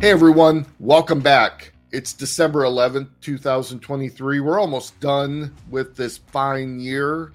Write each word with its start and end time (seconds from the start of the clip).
Hey 0.00 0.10
everyone, 0.12 0.64
welcome 0.78 1.18
back. 1.18 1.72
It's 1.90 2.12
December 2.12 2.60
11th, 2.60 3.08
2023. 3.20 4.38
We're 4.38 4.60
almost 4.60 4.98
done 5.00 5.52
with 5.70 5.96
this 5.96 6.18
fine 6.18 6.78
year, 6.78 7.32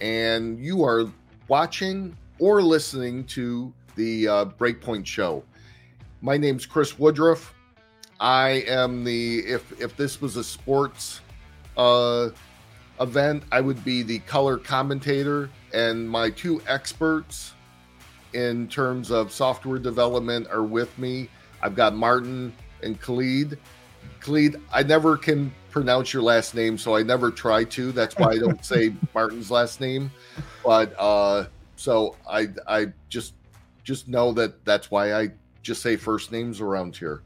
and 0.00 0.58
you 0.58 0.82
are 0.82 1.08
watching 1.46 2.16
or 2.40 2.62
listening 2.62 3.22
to 3.26 3.72
the 3.94 4.26
uh, 4.26 4.44
Breakpoint 4.46 5.06
Show. 5.06 5.44
My 6.20 6.36
name's 6.36 6.66
Chris 6.66 6.98
Woodruff. 6.98 7.54
I 8.18 8.64
am 8.66 9.04
the 9.04 9.38
if 9.46 9.80
if 9.80 9.96
this 9.96 10.20
was 10.20 10.34
a 10.34 10.42
sports 10.42 11.20
uh, 11.76 12.30
event, 13.00 13.44
I 13.52 13.60
would 13.60 13.84
be 13.84 14.02
the 14.02 14.18
color 14.18 14.58
commentator, 14.58 15.48
and 15.72 16.10
my 16.10 16.30
two 16.30 16.60
experts 16.66 17.54
in 18.32 18.66
terms 18.66 19.12
of 19.12 19.30
software 19.30 19.78
development 19.78 20.48
are 20.50 20.64
with 20.64 20.98
me. 20.98 21.28
I've 21.64 21.74
got 21.74 21.94
Maarten 21.94 22.52
and 22.82 23.00
Khalid. 23.00 23.58
Khalid, 24.20 24.60
I 24.70 24.82
never 24.82 25.16
can 25.16 25.52
pronounce 25.70 26.12
your 26.12 26.22
last 26.22 26.54
name, 26.54 26.76
so 26.76 26.94
I 26.94 27.02
never 27.02 27.30
try 27.30 27.64
to. 27.64 27.90
That's 27.90 28.16
why 28.18 28.32
I 28.32 28.38
don't 28.38 28.62
say 28.72 28.90
Maarten's 29.14 29.50
last 29.50 29.80
name. 29.80 30.12
But 30.62 30.94
uh, 30.98 31.46
so 31.76 32.16
I 32.30 32.48
I 32.68 32.92
just 33.08 33.32
just 33.82 34.08
know 34.08 34.30
that 34.32 34.62
that's 34.66 34.90
why 34.90 35.14
I 35.14 35.30
just 35.62 35.80
say 35.80 35.96
first 35.96 36.30
names 36.30 36.60
around 36.60 36.96
here. 36.96 37.22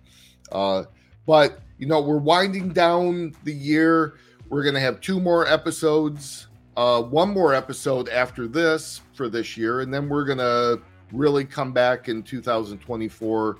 Uh, 0.52 0.84
but 1.27 1.60
you 1.79 1.87
know, 1.87 2.01
we're 2.01 2.18
winding 2.18 2.68
down 2.68 3.34
the 3.43 3.52
year. 3.52 4.15
We're 4.48 4.62
gonna 4.62 4.80
have 4.80 5.01
two 5.01 5.18
more 5.18 5.48
episodes, 5.48 6.46
uh, 6.77 7.02
one 7.02 7.30
more 7.30 7.55
episode 7.55 8.09
after 8.09 8.46
this 8.46 9.01
for 9.15 9.29
this 9.29 9.57
year, 9.57 9.80
and 9.80 9.93
then 9.93 10.09
we're 10.09 10.24
gonna 10.24 10.77
really 11.12 11.45
come 11.45 11.73
back 11.73 12.09
in 12.09 12.23
2024 12.23 13.59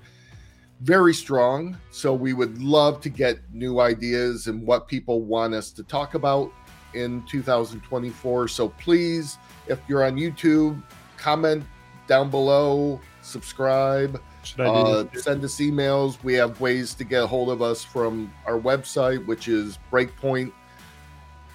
very 0.81 1.15
strong. 1.15 1.77
So 1.91 2.15
we 2.15 2.33
would 2.33 2.61
love 2.63 3.01
to 3.03 3.09
get 3.09 3.39
new 3.53 3.81
ideas 3.81 4.47
and 4.47 4.65
what 4.67 4.89
people 4.89 5.23
want 5.23 5.55
us 5.55 5.71
to 5.73 5.83
talk 5.83 6.15
about 6.15 6.53
in 6.95 7.23
2024. 7.27 8.49
So 8.49 8.69
please, 8.71 9.39
if 9.67 9.81
you're 9.89 10.05
on 10.05 10.17
YouTube, 10.17 10.83
comment 11.17 11.65
down 12.07 12.31
below, 12.31 13.01
subscribe, 13.23 14.21
uh, 14.59 15.05
send 15.15 15.45
us 15.45 15.57
emails. 15.57 16.23
We 16.23 16.35
have 16.35 16.61
ways 16.61 16.95
to 16.95 17.05
get 17.05 17.25
a 17.25 17.27
hold 17.27 17.51
of 17.51 17.61
us 17.61 17.85
from 17.85 18.33
our 18.47 18.59
website, 18.59 19.27
which 19.27 19.49
is 19.49 19.79
Breakpoint, 19.93 20.53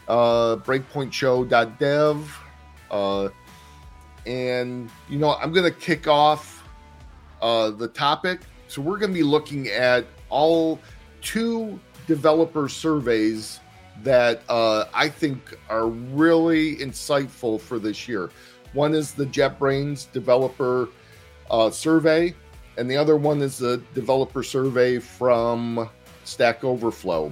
uh, 0.07 0.57
breakpointshow.dev. 0.57 2.39
Uh, 2.91 3.29
and, 4.25 4.89
you 5.09 5.17
know, 5.17 5.35
I'm 5.35 5.51
going 5.51 5.66
to 5.66 5.79
kick 5.79 6.07
off 6.07 6.63
uh, 7.41 7.71
the 7.71 7.88
topic 7.88 8.41
so 8.73 8.81
we're 8.81 8.97
going 8.97 9.11
to 9.11 9.17
be 9.17 9.21
looking 9.21 9.67
at 9.67 10.03
all 10.29 10.79
two 11.21 11.79
developer 12.07 12.67
surveys 12.67 13.59
that 14.02 14.41
uh, 14.49 14.85
I 14.91 15.09
think 15.09 15.55
are 15.69 15.88
really 15.88 16.77
insightful 16.77 17.61
for 17.61 17.77
this 17.77 18.07
year. 18.07 18.31
One 18.73 18.95
is 18.95 19.11
the 19.13 19.27
JetBrains 19.27 20.11
developer 20.11 20.89
uh, 21.51 21.69
survey, 21.69 22.33
and 22.79 22.89
the 22.89 22.97
other 22.97 23.16
one 23.16 23.44
is 23.44 23.59
the 23.59 23.79
developer 23.94 24.41
survey 24.41 24.97
from 24.97 25.88
Stack 26.23 26.63
Overflow. 26.63 27.31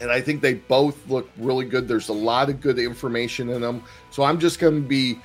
And 0.00 0.10
I 0.10 0.22
think 0.22 0.40
they 0.40 0.54
both 0.54 1.06
look 1.06 1.28
really 1.36 1.66
good. 1.66 1.86
There's 1.86 2.08
a 2.08 2.14
lot 2.14 2.48
of 2.48 2.62
good 2.62 2.78
information 2.78 3.50
in 3.50 3.60
them. 3.60 3.82
So 4.10 4.22
I'm 4.22 4.40
just 4.40 4.58
going 4.58 4.82
to 4.82 4.88
be 4.88 5.20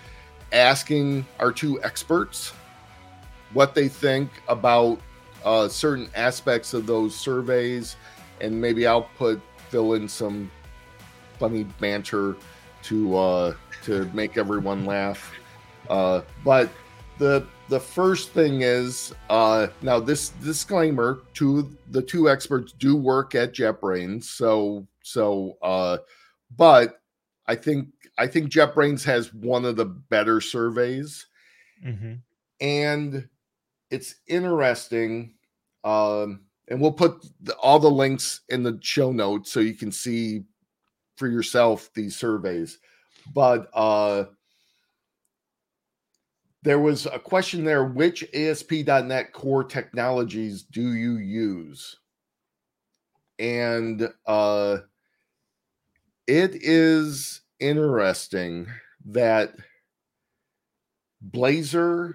asking 0.51 1.25
our 1.39 1.53
two 1.53 1.81
experts 1.83 2.51
what 3.53 3.73
they 3.73 3.87
think 3.87 4.29
about 4.49 4.99
uh, 5.43 5.67
certain 5.67 6.09
aspects 6.15 6.73
of 6.73 6.85
those 6.85 7.15
surveys, 7.15 7.95
and 8.39 8.59
maybe 8.59 8.87
I'll 8.87 9.09
put 9.17 9.41
fill 9.69 9.93
in 9.93 10.07
some 10.07 10.51
funny 11.39 11.63
banter 11.79 12.35
to 12.83 13.17
uh, 13.17 13.53
to 13.83 14.05
make 14.13 14.37
everyone 14.37 14.85
laugh. 14.85 15.33
Uh, 15.89 16.21
but 16.43 16.69
the 17.17 17.45
the 17.69 17.79
first 17.79 18.31
thing 18.31 18.61
is 18.61 19.13
uh, 19.29 19.67
now 19.81 19.99
this 19.99 20.29
disclaimer: 20.29 21.21
to 21.35 21.69
the 21.91 22.01
two 22.01 22.29
experts 22.29 22.73
do 22.73 22.95
work 22.95 23.35
at 23.35 23.53
JetBrains, 23.53 24.23
so 24.23 24.85
so 25.03 25.57
uh, 25.61 25.97
but 26.57 27.01
I 27.47 27.55
think 27.55 27.89
I 28.17 28.27
think 28.27 28.51
JetBrains 28.51 29.03
has 29.05 29.33
one 29.33 29.65
of 29.65 29.75
the 29.75 29.85
better 29.85 30.41
surveys, 30.41 31.27
mm-hmm. 31.85 32.13
and 32.59 33.27
it's 33.89 34.15
interesting. 34.27 35.35
Um, 35.83 36.41
and 36.67 36.79
we'll 36.79 36.91
put 36.91 37.25
the, 37.41 37.55
all 37.55 37.79
the 37.79 37.89
links 37.89 38.41
in 38.49 38.63
the 38.63 38.79
show 38.81 39.11
notes 39.11 39.51
so 39.51 39.59
you 39.59 39.73
can 39.73 39.91
see 39.91 40.43
for 41.17 41.27
yourself 41.27 41.89
these 41.93 42.15
surveys. 42.15 42.79
But 43.33 43.69
uh, 43.73 44.25
there 46.63 46.79
was 46.79 47.05
a 47.05 47.19
question 47.19 47.63
there 47.63 47.85
which 47.85 48.23
ASP.NET 48.33 49.33
core 49.33 49.63
technologies 49.63 50.63
do 50.63 50.93
you 50.93 51.17
use? 51.17 51.97
And 53.39 54.07
uh, 54.25 54.77
it 56.27 56.51
is 56.61 57.41
interesting 57.59 58.67
that 59.05 59.55
Blazor 61.31 62.13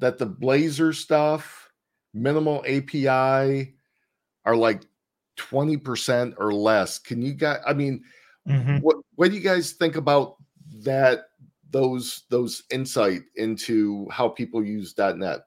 that 0.00 0.18
the 0.18 0.26
Blazor 0.26 0.94
stuff, 0.94 1.67
minimal 2.14 2.64
API, 2.66 3.74
are 4.44 4.56
like 4.56 4.82
20% 5.38 6.34
or 6.38 6.52
less. 6.52 6.98
Can 6.98 7.22
you 7.22 7.34
guys 7.34 7.60
I 7.66 7.72
mean 7.72 8.02
mm-hmm. 8.48 8.78
what 8.78 8.96
what 9.14 9.30
do 9.30 9.36
you 9.36 9.42
guys 9.42 9.72
think 9.72 9.96
about 9.96 10.36
that 10.82 11.26
those 11.70 12.22
those 12.30 12.64
insight 12.70 13.22
into 13.36 14.08
how 14.10 14.28
people 14.28 14.64
use 14.64 14.94
.NET? 14.96 15.40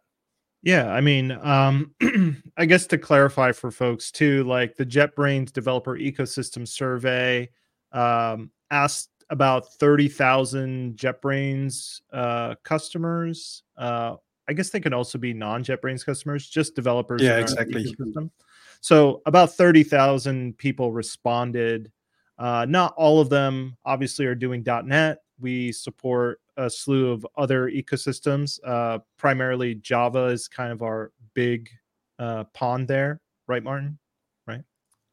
Yeah, 0.63 0.91
I 0.94 1.01
mean, 1.01 1.31
um, 1.31 1.95
I 2.57 2.66
guess 2.66 2.85
to 2.88 2.97
clarify 2.99 3.51
for 3.51 3.72
folks 3.72 4.11
too, 4.11 4.43
like 4.43 4.75
the 4.75 4.85
JetBrains 4.85 5.51
developer 5.51 5.97
ecosystem 5.97 6.67
survey 6.67 7.49
um, 7.91 8.51
asked 8.69 9.09
about 9.31 9.73
30,000 9.73 10.95
JetBrains 10.95 12.01
uh, 12.13 12.55
customers 12.63 13.63
uh, 13.78 14.17
I 14.47 14.53
guess 14.53 14.69
they 14.69 14.79
could 14.79 14.94
also 14.94 15.18
be 15.18 15.34
non 15.34 15.63
JetBrains 15.63 16.06
customers, 16.06 16.50
just 16.50 16.75
developers. 16.75 17.22
Yeah, 17.22 17.38
exactly. 17.38 17.96
So 18.81 19.22
about 19.25 19.53
30,000 19.53 20.57
people 20.57 20.91
responded. 20.91 21.91
Uh, 22.38 22.66
not 22.68 22.94
all 22.97 23.22
of 23.22 23.29
them 23.29 23.78
obviously 23.85 24.25
are 24.25 24.35
doing 24.35 24.63
.NET. 24.66 25.19
We 25.40 25.72
support 25.72 26.41
a 26.57 26.69
slew 26.69 27.12
of 27.12 27.25
other 27.38 27.69
ecosystems. 27.69 28.59
Uh, 28.66 29.00
primarily 29.18 29.75
Java 29.75 30.25
is 30.25 30.47
kind 30.47 30.72
of 30.72 30.81
our 30.81 31.12
big 31.35 31.69
uh, 32.18 32.46
pond 32.53 32.88
there, 32.88 33.22
right, 33.47 33.63
Maarten? 33.63 33.97
Right? 34.47 34.63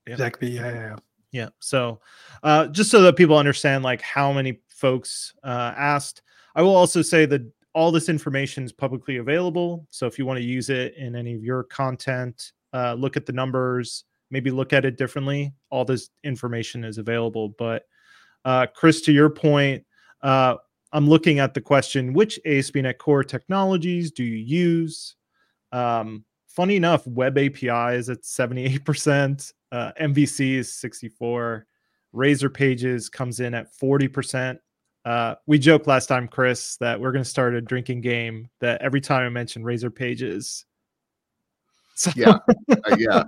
Yeah. 0.06 0.14
Exactly. 0.14 0.50
Yeah, 0.50 0.72
yeah, 0.72 0.96
yeah. 1.32 1.48
So 1.60 2.00
uh, 2.42 2.68
just 2.68 2.90
so 2.90 3.02
that 3.02 3.16
people 3.16 3.36
understand 3.36 3.84
like 3.84 4.00
how 4.00 4.32
many 4.32 4.60
folks 4.68 5.34
uh, 5.44 5.74
asked, 5.76 6.22
I 6.54 6.62
will 6.62 6.76
also 6.76 7.02
say 7.02 7.26
that 7.26 7.42
all 7.78 7.92
this 7.92 8.08
information 8.08 8.64
is 8.64 8.72
publicly 8.72 9.18
available. 9.18 9.86
So 9.90 10.08
if 10.08 10.18
you 10.18 10.26
want 10.26 10.38
to 10.38 10.44
use 10.44 10.68
it 10.68 10.96
in 10.96 11.14
any 11.14 11.32
of 11.32 11.44
your 11.44 11.62
content, 11.62 12.50
uh, 12.74 12.94
look 12.94 13.16
at 13.16 13.24
the 13.24 13.32
numbers, 13.32 14.02
maybe 14.32 14.50
look 14.50 14.72
at 14.72 14.84
it 14.84 14.98
differently. 14.98 15.54
All 15.70 15.84
this 15.84 16.10
information 16.24 16.82
is 16.82 16.98
available. 16.98 17.54
But 17.56 17.84
uh, 18.44 18.66
Chris, 18.74 19.00
to 19.02 19.12
your 19.12 19.30
point, 19.30 19.84
uh, 20.22 20.56
I'm 20.92 21.08
looking 21.08 21.38
at 21.38 21.54
the 21.54 21.60
question: 21.60 22.14
Which 22.14 22.40
ASP.NET 22.44 22.98
Core 22.98 23.22
technologies 23.22 24.10
do 24.10 24.24
you 24.24 24.38
use? 24.38 25.14
Um, 25.70 26.24
funny 26.48 26.74
enough, 26.74 27.06
Web 27.06 27.38
API 27.38 27.94
is 27.94 28.10
at 28.10 28.22
78%, 28.22 29.52
uh, 29.70 29.92
MVC 30.00 30.54
is 30.54 30.74
64, 30.74 31.64
Razor 32.12 32.50
Pages 32.50 33.08
comes 33.08 33.38
in 33.38 33.54
at 33.54 33.68
40%, 33.80 34.58
uh, 35.08 35.36
we 35.46 35.58
joked 35.58 35.86
last 35.86 36.06
time, 36.06 36.28
Chris, 36.28 36.76
that 36.76 37.00
we're 37.00 37.12
going 37.12 37.24
to 37.24 37.30
start 37.30 37.54
a 37.54 37.62
drinking 37.62 38.02
game 38.02 38.50
that 38.60 38.82
every 38.82 39.00
time 39.00 39.24
I 39.24 39.30
mention 39.30 39.64
Razor 39.64 39.90
Pages. 39.90 40.66
So... 41.94 42.10
Yeah, 42.14 42.38
uh, 42.70 42.96
yeah. 42.98 43.22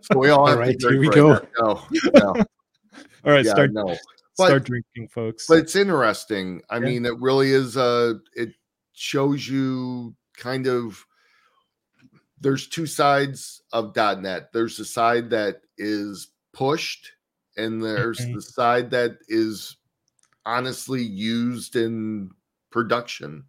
So 0.00 0.18
we 0.18 0.30
all, 0.30 0.48
all 0.48 0.56
right. 0.56 0.74
Here 0.80 0.98
we 0.98 1.08
right 1.08 1.14
go. 1.14 1.46
No, 1.58 1.82
no. 2.14 2.22
all 2.34 3.32
right, 3.32 3.44
yeah, 3.44 3.50
start. 3.50 3.70
No. 3.74 3.84
But, 4.38 4.46
start 4.46 4.64
drinking, 4.64 5.08
folks. 5.08 5.46
But 5.46 5.58
it's 5.58 5.76
interesting. 5.76 6.62
I 6.70 6.76
yeah. 6.76 6.80
mean, 6.80 7.04
it 7.04 7.20
really 7.20 7.50
is. 7.50 7.76
Uh, 7.76 8.14
it 8.34 8.54
shows 8.94 9.46
you 9.46 10.16
kind 10.38 10.66
of. 10.66 11.04
There's 12.40 12.66
two 12.66 12.86
sides 12.86 13.60
of 13.74 13.94
.NET. 13.94 14.54
There's 14.54 14.78
the 14.78 14.86
side 14.86 15.28
that 15.30 15.60
is 15.76 16.30
pushed, 16.54 17.12
and 17.58 17.84
there's 17.84 18.22
okay. 18.22 18.32
the 18.32 18.40
side 18.40 18.90
that 18.92 19.18
is 19.28 19.76
honestly 20.46 21.02
used 21.02 21.76
in 21.76 22.30
production. 22.70 23.44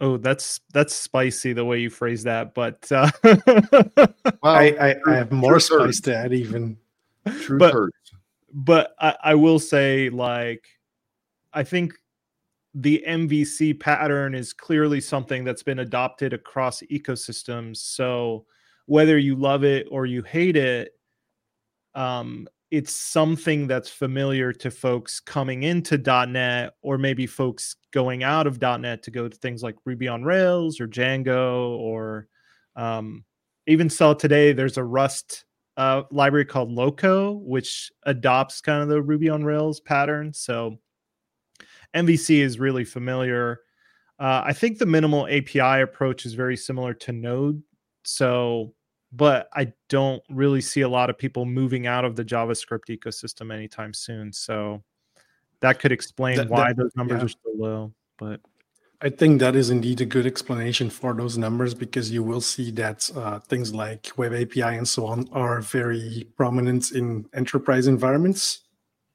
Oh, 0.00 0.18
that's 0.18 0.60
that's 0.74 0.94
spicy 0.94 1.54
the 1.54 1.64
way 1.64 1.78
you 1.78 1.88
phrase 1.88 2.22
that, 2.24 2.54
but 2.54 2.90
uh, 2.92 3.10
well, 3.24 4.08
I, 4.42 4.76
I, 4.78 4.94
I, 5.06 5.14
have 5.14 5.32
more 5.32 5.58
spice 5.58 5.78
hurts. 5.78 6.00
to 6.02 6.16
add 6.16 6.34
even. 6.34 6.76
Truth 7.40 7.58
but, 7.58 7.72
hurts. 7.72 8.12
But 8.52 8.94
I, 9.00 9.16
I 9.24 9.34
will 9.34 9.58
say, 9.58 10.10
like, 10.10 10.66
I 11.52 11.62
think 11.62 11.94
the 12.74 13.02
MVC 13.08 13.80
pattern 13.80 14.34
is 14.34 14.52
clearly 14.52 15.00
something 15.00 15.44
that's 15.44 15.62
been 15.62 15.78
adopted 15.78 16.34
across 16.34 16.82
ecosystems. 16.82 17.78
So 17.78 18.44
whether 18.84 19.16
you 19.16 19.34
love 19.34 19.64
it 19.64 19.86
or 19.90 20.04
you 20.04 20.22
hate 20.22 20.56
it, 20.56 20.92
um, 21.94 22.46
it's 22.76 22.92
something 22.92 23.66
that's 23.66 23.88
familiar 23.88 24.52
to 24.52 24.70
folks 24.70 25.18
coming 25.18 25.62
into 25.62 25.96
.NET 25.96 26.74
or 26.82 26.98
maybe 26.98 27.26
folks 27.26 27.76
going 27.90 28.22
out 28.22 28.46
of 28.46 28.60
.NET 28.60 29.02
to 29.02 29.10
go 29.10 29.26
to 29.26 29.36
things 29.38 29.62
like 29.62 29.76
Ruby 29.86 30.08
on 30.08 30.22
Rails 30.22 30.78
or 30.78 30.86
Django 30.86 31.70
or 31.78 32.28
um, 32.76 33.24
even 33.66 33.88
so 33.88 34.12
today 34.12 34.52
there's 34.52 34.76
a 34.76 34.84
Rust 34.84 35.46
uh, 35.78 36.02
library 36.10 36.44
called 36.44 36.70
Loco 36.70 37.32
which 37.32 37.90
adopts 38.02 38.60
kind 38.60 38.82
of 38.82 38.88
the 38.90 39.00
Ruby 39.00 39.30
on 39.30 39.42
Rails 39.42 39.80
pattern. 39.80 40.34
So 40.34 40.76
MVC 41.94 42.40
is 42.40 42.58
really 42.58 42.84
familiar. 42.84 43.60
Uh, 44.18 44.42
I 44.44 44.52
think 44.52 44.76
the 44.76 44.84
minimal 44.84 45.26
API 45.28 45.80
approach 45.80 46.26
is 46.26 46.34
very 46.34 46.58
similar 46.58 46.92
to 46.92 47.12
Node. 47.12 47.62
So 48.04 48.74
but 49.16 49.48
I 49.54 49.72
don't 49.88 50.22
really 50.28 50.60
see 50.60 50.82
a 50.82 50.88
lot 50.88 51.08
of 51.08 51.16
people 51.16 51.46
moving 51.46 51.86
out 51.86 52.04
of 52.04 52.16
the 52.16 52.24
JavaScript 52.24 52.88
ecosystem 52.88 53.52
anytime 53.52 53.94
soon. 53.94 54.32
So 54.32 54.82
that 55.60 55.78
could 55.78 55.92
explain 55.92 56.36
that, 56.36 56.50
why 56.50 56.68
that, 56.68 56.76
those 56.76 56.96
numbers 56.96 57.18
yeah. 57.18 57.24
are 57.24 57.28
so 57.28 57.38
low. 57.56 57.92
But 58.18 58.40
I 59.00 59.08
think 59.08 59.40
that 59.40 59.56
is 59.56 59.70
indeed 59.70 60.00
a 60.00 60.06
good 60.06 60.26
explanation 60.26 60.90
for 60.90 61.14
those 61.14 61.38
numbers 61.38 61.72
because 61.72 62.10
you 62.10 62.22
will 62.22 62.40
see 62.40 62.70
that 62.72 63.10
uh, 63.16 63.38
things 63.40 63.74
like 63.74 64.10
Web 64.16 64.34
API 64.34 64.76
and 64.76 64.88
so 64.88 65.06
on 65.06 65.28
are 65.32 65.60
very 65.60 66.26
prominent 66.36 66.92
in 66.92 67.26
enterprise 67.34 67.86
environments. 67.86 68.60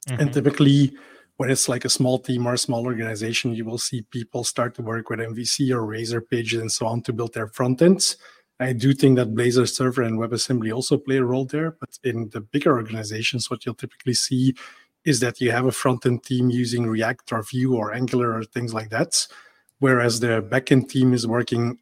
Mm-hmm. 0.07 0.21
And 0.21 0.33
typically, 0.33 0.93
when 1.37 1.51
it's 1.51 1.69
like 1.69 1.85
a 1.85 1.89
small 1.89 2.17
team 2.17 2.47
or 2.47 2.53
a 2.53 2.57
small 2.57 2.85
organization, 2.85 3.53
you 3.53 3.65
will 3.65 3.77
see 3.77 4.01
people 4.03 4.43
start 4.43 4.73
to 4.75 4.81
work 4.81 5.09
with 5.09 5.19
MVC 5.19 5.71
or 5.71 5.85
Razor 5.85 6.21
pages 6.21 6.61
and 6.61 6.71
so 6.71 6.87
on 6.87 7.01
to 7.03 7.13
build 7.13 7.33
their 7.33 7.47
front 7.47 7.81
ends. 7.81 8.17
I 8.61 8.73
do 8.73 8.93
think 8.93 9.17
that 9.17 9.33
Blazor 9.33 9.67
server 9.67 10.03
and 10.03 10.19
WebAssembly 10.19 10.73
also 10.73 10.97
play 10.97 11.17
a 11.17 11.23
role 11.23 11.45
there. 11.45 11.71
But 11.71 11.97
in 12.03 12.29
the 12.29 12.41
bigger 12.41 12.77
organizations, 12.77 13.49
what 13.49 13.65
you'll 13.65 13.75
typically 13.75 14.13
see 14.13 14.53
is 15.03 15.19
that 15.19 15.41
you 15.41 15.51
have 15.51 15.65
a 15.65 15.71
front 15.71 16.05
end 16.05 16.23
team 16.23 16.51
using 16.51 16.87
React 16.87 17.33
or 17.33 17.41
Vue 17.41 17.75
or 17.75 17.91
Angular 17.91 18.37
or 18.37 18.43
things 18.43 18.71
like 18.71 18.91
that. 18.91 19.27
Whereas 19.79 20.19
the 20.19 20.43
backend 20.47 20.89
team 20.89 21.11
is 21.11 21.25
working, 21.25 21.79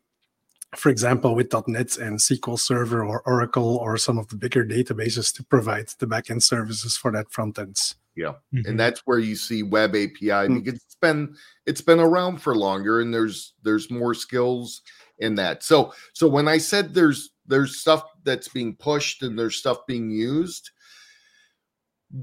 for 0.78 0.90
example, 0.90 1.36
with 1.36 1.54
.NET 1.68 1.98
and 1.98 2.18
SQL 2.18 2.58
Server 2.58 3.04
or 3.04 3.22
Oracle 3.26 3.76
or 3.76 3.98
some 3.98 4.18
of 4.18 4.30
the 4.30 4.38
bigger 4.38 4.64
databases 4.64 5.36
to 5.36 5.44
provide 5.44 5.90
the 6.00 6.08
backend 6.08 6.44
services 6.44 6.96
for 6.96 7.12
that 7.12 7.30
front 7.30 7.60
ends. 7.60 7.96
Yeah, 8.16 8.34
mm-hmm. 8.54 8.70
and 8.70 8.80
that's 8.80 9.02
where 9.06 9.20
you 9.20 9.36
see 9.36 9.64
Web 9.64 9.92
API 9.92 10.28
mm-hmm. 10.28 10.60
because 10.60 10.76
it's 10.76 10.96
been 10.96 11.36
it's 11.66 11.82
been 11.82 12.00
around 12.00 12.42
for 12.42 12.56
longer, 12.56 13.02
and 13.02 13.14
there's 13.14 13.54
there's 13.64 13.92
more 13.92 14.14
skills 14.14 14.82
in 15.20 15.36
that. 15.36 15.64
So 15.64 15.94
so 16.14 16.28
when 16.28 16.48
I 16.48 16.58
said 16.58 16.94
there's 16.94 17.32
there's 17.46 17.80
stuff 17.80 18.04
that's 18.24 18.48
being 18.48 18.76
pushed 18.76 19.24
and 19.24 19.38
there's 19.38 19.58
stuff 19.58 19.86
being 19.88 20.10
used, 20.10 20.70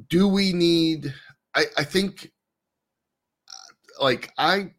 do 0.08 0.28
we 0.28 0.52
need 0.52 1.12
I, 1.54 1.64
I 1.78 1.84
think 1.84 2.32
uh, 3.48 4.04
like 4.04 4.32
I 4.38 4.72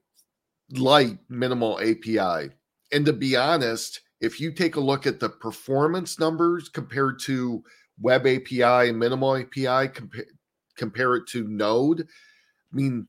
like 0.72 1.18
minimal 1.30 1.80
API. 1.80 2.52
And 2.92 3.06
to 3.06 3.14
be 3.14 3.36
honest, 3.36 4.02
if 4.22 4.40
you 4.40 4.52
take 4.52 4.76
a 4.76 4.82
look 4.82 5.06
at 5.06 5.20
the 5.20 5.30
performance 5.30 6.20
numbers 6.20 6.70
compared 6.70 7.20
to 7.22 7.64
web 8.00 8.26
API 8.26 8.90
and 8.90 9.00
minimal 9.00 9.36
API, 9.36 9.90
compare, 9.90 10.26
compare 10.76 11.16
it 11.16 11.28
to 11.28 11.48
Node, 11.48 12.02
I 12.02 12.76
mean, 12.76 13.08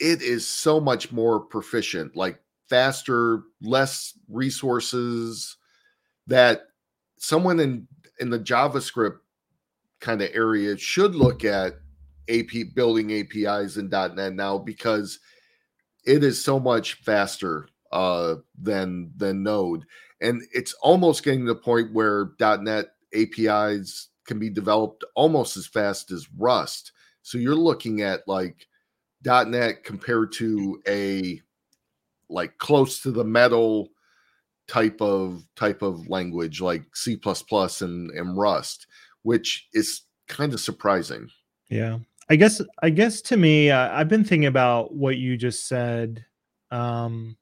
it 0.00 0.22
is 0.22 0.46
so 0.46 0.80
much 0.80 1.10
more 1.12 1.40
proficient. 1.40 2.16
Like 2.16 2.40
faster, 2.68 3.42
less 3.60 4.18
resources 4.28 5.56
that 6.26 6.62
someone 7.18 7.60
in 7.60 7.88
in 8.20 8.30
the 8.30 8.38
JavaScript 8.38 9.18
kind 10.00 10.22
of 10.22 10.30
area 10.32 10.76
should 10.76 11.14
look 11.14 11.44
at 11.44 11.74
AP 12.28 12.74
building 12.74 13.12
APIs 13.12 13.76
in 13.76 13.88
.NET 13.88 14.34
now 14.34 14.58
because 14.58 15.18
it 16.04 16.22
is 16.22 16.42
so 16.42 16.60
much 16.60 16.94
faster 16.94 17.68
uh, 17.92 18.36
than 18.60 19.10
than 19.16 19.42
Node, 19.42 19.84
and 20.20 20.42
it's 20.52 20.74
almost 20.74 21.24
getting 21.24 21.46
to 21.46 21.54
the 21.54 21.60
point 21.60 21.92
where 21.92 22.32
.NET 22.40 22.86
APIs 23.14 24.08
can 24.26 24.38
be 24.38 24.50
developed 24.50 25.04
almost 25.14 25.56
as 25.56 25.66
fast 25.66 26.10
as 26.10 26.28
Rust. 26.36 26.92
So 27.22 27.38
you're 27.38 27.54
looking 27.54 28.02
at 28.02 28.28
like 28.28 28.66
.NET 29.24 29.84
compared 29.84 30.32
to 30.32 30.80
a 30.86 31.40
like 32.28 32.56
close 32.58 33.00
to 33.02 33.10
the 33.10 33.24
metal 33.24 33.88
type 34.66 35.00
of 35.00 35.42
type 35.56 35.82
of 35.82 36.08
language 36.08 36.60
like 36.60 36.84
C++ 36.94 37.18
and 37.80 38.10
and 38.10 38.36
Rust, 38.36 38.86
which 39.22 39.68
is 39.72 40.02
kind 40.28 40.52
of 40.52 40.60
surprising. 40.60 41.28
Yeah. 41.68 41.98
I 42.30 42.36
guess 42.36 42.60
I 42.82 42.90
guess 42.90 43.22
to 43.22 43.36
me 43.36 43.70
uh, 43.70 43.90
I've 43.90 44.08
been 44.08 44.24
thinking 44.24 44.46
about 44.46 44.94
what 44.94 45.16
you 45.16 45.36
just 45.36 45.66
said 45.66 46.24
um 46.70 47.36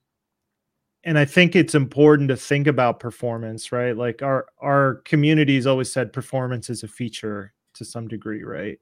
and 1.06 1.16
I 1.16 1.24
think 1.24 1.54
it's 1.54 1.76
important 1.76 2.28
to 2.30 2.36
think 2.36 2.66
about 2.66 2.98
performance, 2.98 3.70
right? 3.70 3.96
Like 3.96 4.22
our 4.22 4.46
our 4.58 4.96
community's 5.04 5.66
always 5.66 5.92
said 5.92 6.12
performance 6.12 6.68
is 6.68 6.82
a 6.82 6.88
feature 6.88 7.52
to 7.74 7.84
some 7.84 8.08
degree, 8.08 8.42
right? 8.42 8.78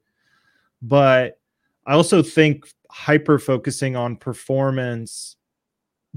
But 0.81 1.39
I 1.85 1.93
also 1.93 2.23
think 2.23 2.67
hyper 2.89 3.37
focusing 3.37 3.95
on 3.95 4.15
performance 4.15 5.35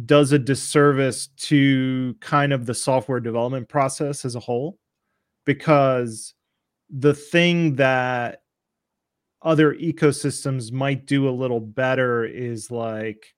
does 0.06 0.32
a 0.32 0.38
disservice 0.38 1.28
to 1.36 2.14
kind 2.20 2.52
of 2.52 2.66
the 2.66 2.74
software 2.74 3.20
development 3.20 3.68
process 3.68 4.24
as 4.24 4.34
a 4.34 4.40
whole 4.40 4.78
because 5.44 6.34
the 6.90 7.14
thing 7.14 7.74
that 7.76 8.42
other 9.42 9.74
ecosystems 9.74 10.72
might 10.72 11.06
do 11.06 11.28
a 11.28 11.30
little 11.30 11.60
better 11.60 12.24
is 12.24 12.70
like 12.70 13.34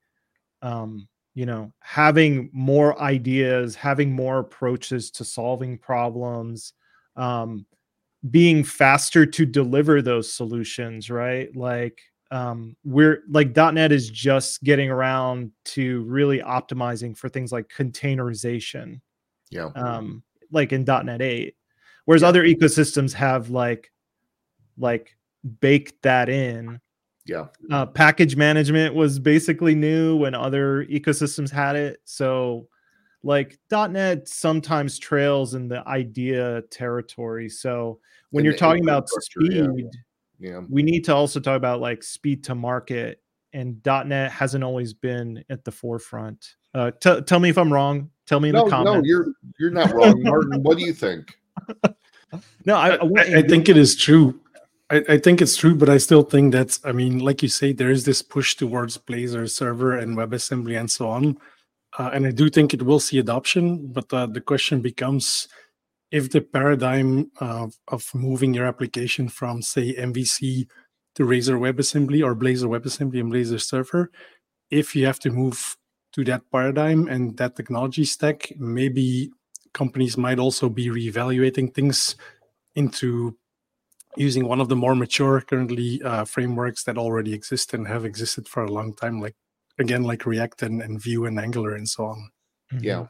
um 0.62 1.06
you 1.34 1.46
know 1.46 1.72
having 1.80 2.50
more 2.52 3.00
ideas 3.00 3.75
having 3.75 4.12
more 4.12 4.38
approaches 4.38 5.11
to 5.11 5.25
solving 5.25 5.78
problems 5.78 6.73
um 7.16 7.64
being 8.30 8.62
faster 8.64 9.25
to 9.25 9.46
deliver 9.46 10.02
those 10.02 10.32
solutions 10.32 11.11
right? 11.11 11.54
Like 11.56 12.00
um, 12.30 12.76
we're 12.84 13.22
like 13.28 13.56
.NET 13.56 13.92
is 13.92 14.08
just 14.08 14.62
getting 14.62 14.88
around 14.88 15.50
to 15.66 16.02
really 16.02 16.38
optimizing 16.38 17.16
for 17.16 17.28
things 17.28 17.50
like 17.50 17.68
containerization. 17.68 19.00
Yeah. 19.50 19.70
Um, 19.75 20.22
like 20.52 20.72
in 20.72 20.84
.NET 20.84 21.20
8, 21.22 21.54
whereas 22.04 22.22
yeah. 22.22 22.28
other 22.28 22.44
ecosystems 22.44 23.12
have 23.12 23.50
like 23.50 23.92
like 24.78 25.16
baked 25.60 26.02
that 26.02 26.28
in. 26.28 26.80
Yeah. 27.26 27.46
Uh, 27.70 27.87
package 27.87 28.37
management 28.37 28.94
was 28.94 29.18
basically 29.18 29.75
new 29.75 30.16
when 30.16 30.34
other 30.34 30.87
ecosystems 30.87 31.50
had 31.50 31.76
it. 31.76 32.00
So 32.04 32.68
like 33.22 33.58
.NET 33.70 34.28
sometimes 34.28 34.99
trails 34.99 35.54
in 35.54 35.68
the 35.68 35.87
idea 35.87 36.62
territory. 36.70 37.49
So 37.49 37.99
when 38.30 38.42
in 38.42 38.50
you're 38.50 38.58
talking 38.58 38.84
about 38.84 39.08
speed. 39.08 39.52
Yeah 39.52 40.00
yeah 40.40 40.61
we 40.68 40.82
need 40.82 41.04
to 41.04 41.14
also 41.14 41.38
talk 41.38 41.56
about 41.56 41.80
like 41.80 42.02
speed 42.02 42.42
to 42.42 42.54
market 42.54 43.20
and 43.52 43.80
.NET 43.85 44.30
hasn't 44.30 44.64
always 44.64 44.92
been 44.92 45.44
at 45.50 45.64
the 45.64 45.73
forefront. 45.73 46.54
Uh, 46.75 46.90
t- 46.92 47.20
tell 47.23 47.40
me 47.40 47.49
if 47.49 47.59
I'm 47.59 47.73
wrong. 47.73 48.11
Tell 48.26 48.40
me 48.40 48.50
in 48.50 48.54
no, 48.54 48.64
the 48.64 48.70
comments. 48.70 49.02
No, 49.02 49.02
you're 49.04 49.32
you're 49.59 49.70
not 49.70 49.92
wrong, 49.92 50.23
Maarten. 50.23 50.62
what 50.62 50.78
do 50.78 50.85
you 50.85 50.92
think? 50.92 51.37
no, 52.64 52.76
I, 52.76 52.94
I, 52.94 53.38
I, 53.38 53.42
think 53.42 53.68
it 53.68 53.76
is 53.76 53.97
true. 53.97 54.38
I, 54.88 55.02
I, 55.09 55.18
think 55.18 55.42
it's 55.42 55.56
true, 55.56 55.75
but 55.75 55.88
I 55.88 55.99
still 55.99 56.23
think 56.23 56.52
that 56.52 56.78
I 56.85 56.92
mean, 56.92 57.18
like 57.18 57.42
you 57.42 57.49
say, 57.49 57.73
there 57.73 57.90
is 57.90 58.04
this 58.04 58.23
push 58.23 58.54
towards 58.54 58.99
Blazor 58.99 59.50
server 59.50 59.97
and 59.97 60.16
WebAssembly 60.16 60.78
and 60.78 60.88
so 60.88 61.09
on, 61.09 61.38
uh, 61.99 62.11
and 62.12 62.25
I 62.25 62.30
do 62.30 62.49
think 62.49 62.73
it 62.73 62.82
will 62.82 63.00
see 63.00 63.18
adoption. 63.18 63.88
But 63.88 64.12
uh, 64.12 64.26
the 64.26 64.40
question 64.40 64.80
becomes 64.80 65.49
if 66.11 66.31
the 66.31 66.40
paradigm 66.40 67.31
of, 67.40 67.75
of 67.88 68.11
moving 68.14 68.55
your 68.55 68.67
application 68.67 69.29
from 69.29 69.62
say 69.62 69.95
MVC 69.95 70.67
to 71.14 71.25
Razor 71.25 71.59
WebAssembly 71.59 72.25
or 72.25 72.35
Blazor 72.35 72.69
WebAssembly 72.69 73.21
and 73.21 73.33
Blazor 73.33 73.61
Server, 73.61 74.11
if 74.71 74.95
you 74.95 75.07
have 75.07 75.19
to 75.21 75.31
move 75.31 75.76
to 76.12 76.25
that 76.25 76.43
paradigm 76.50 77.09
and 77.09 77.37
that 77.37 77.57
technology 77.57 78.05
stack, 78.05 78.52
maybe 78.59 79.31
companies 79.73 80.17
might 80.17 80.38
also 80.38 80.69
be 80.69 80.88
reevaluating 80.88 81.73
things 81.73 82.17
into 82.75 83.37
using 84.17 84.47
one 84.47 84.61
of 84.61 84.69
the 84.69 84.76
more 84.76 84.97
mature 84.97 85.40
currently 85.40 86.02
uh, 86.02 86.25
frameworks 86.25 86.83
that 86.85 86.99
already 86.99 87.33
exist 87.33 87.75
and 87.75 87.87
have 87.87 88.05
existed 88.05 88.49
for 88.49 88.64
a 88.64 88.73
long 88.73 88.93
time, 88.95 89.21
like 89.21 89.37
again 89.79 90.02
like 90.02 90.26
React 90.26 90.62
and, 90.62 90.83
and 90.83 91.00
Vue 91.00 91.26
and 91.26 91.38
Angular 91.38 91.75
and 91.75 91.88
so 91.88 92.07
on. 92.07 92.31
Yeah. 92.81 93.07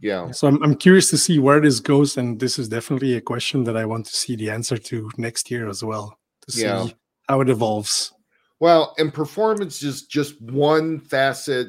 Yeah. 0.00 0.30
So 0.30 0.48
I'm 0.48 0.62
I'm 0.62 0.74
curious 0.74 1.10
to 1.10 1.18
see 1.18 1.38
where 1.38 1.60
this 1.60 1.80
goes, 1.80 2.16
and 2.16 2.40
this 2.40 2.58
is 2.58 2.68
definitely 2.68 3.14
a 3.16 3.20
question 3.20 3.64
that 3.64 3.76
I 3.76 3.84
want 3.84 4.06
to 4.06 4.16
see 4.16 4.34
the 4.36 4.50
answer 4.50 4.78
to 4.78 5.10
next 5.18 5.50
year 5.50 5.68
as 5.68 5.84
well 5.84 6.18
to 6.46 6.52
see 6.52 6.62
Yeah. 6.62 6.88
how 7.28 7.40
it 7.42 7.48
evolves. 7.50 8.12
Well, 8.60 8.94
and 8.98 9.12
performance 9.12 9.82
is 9.82 10.02
just 10.06 10.40
one 10.40 11.00
facet 11.00 11.68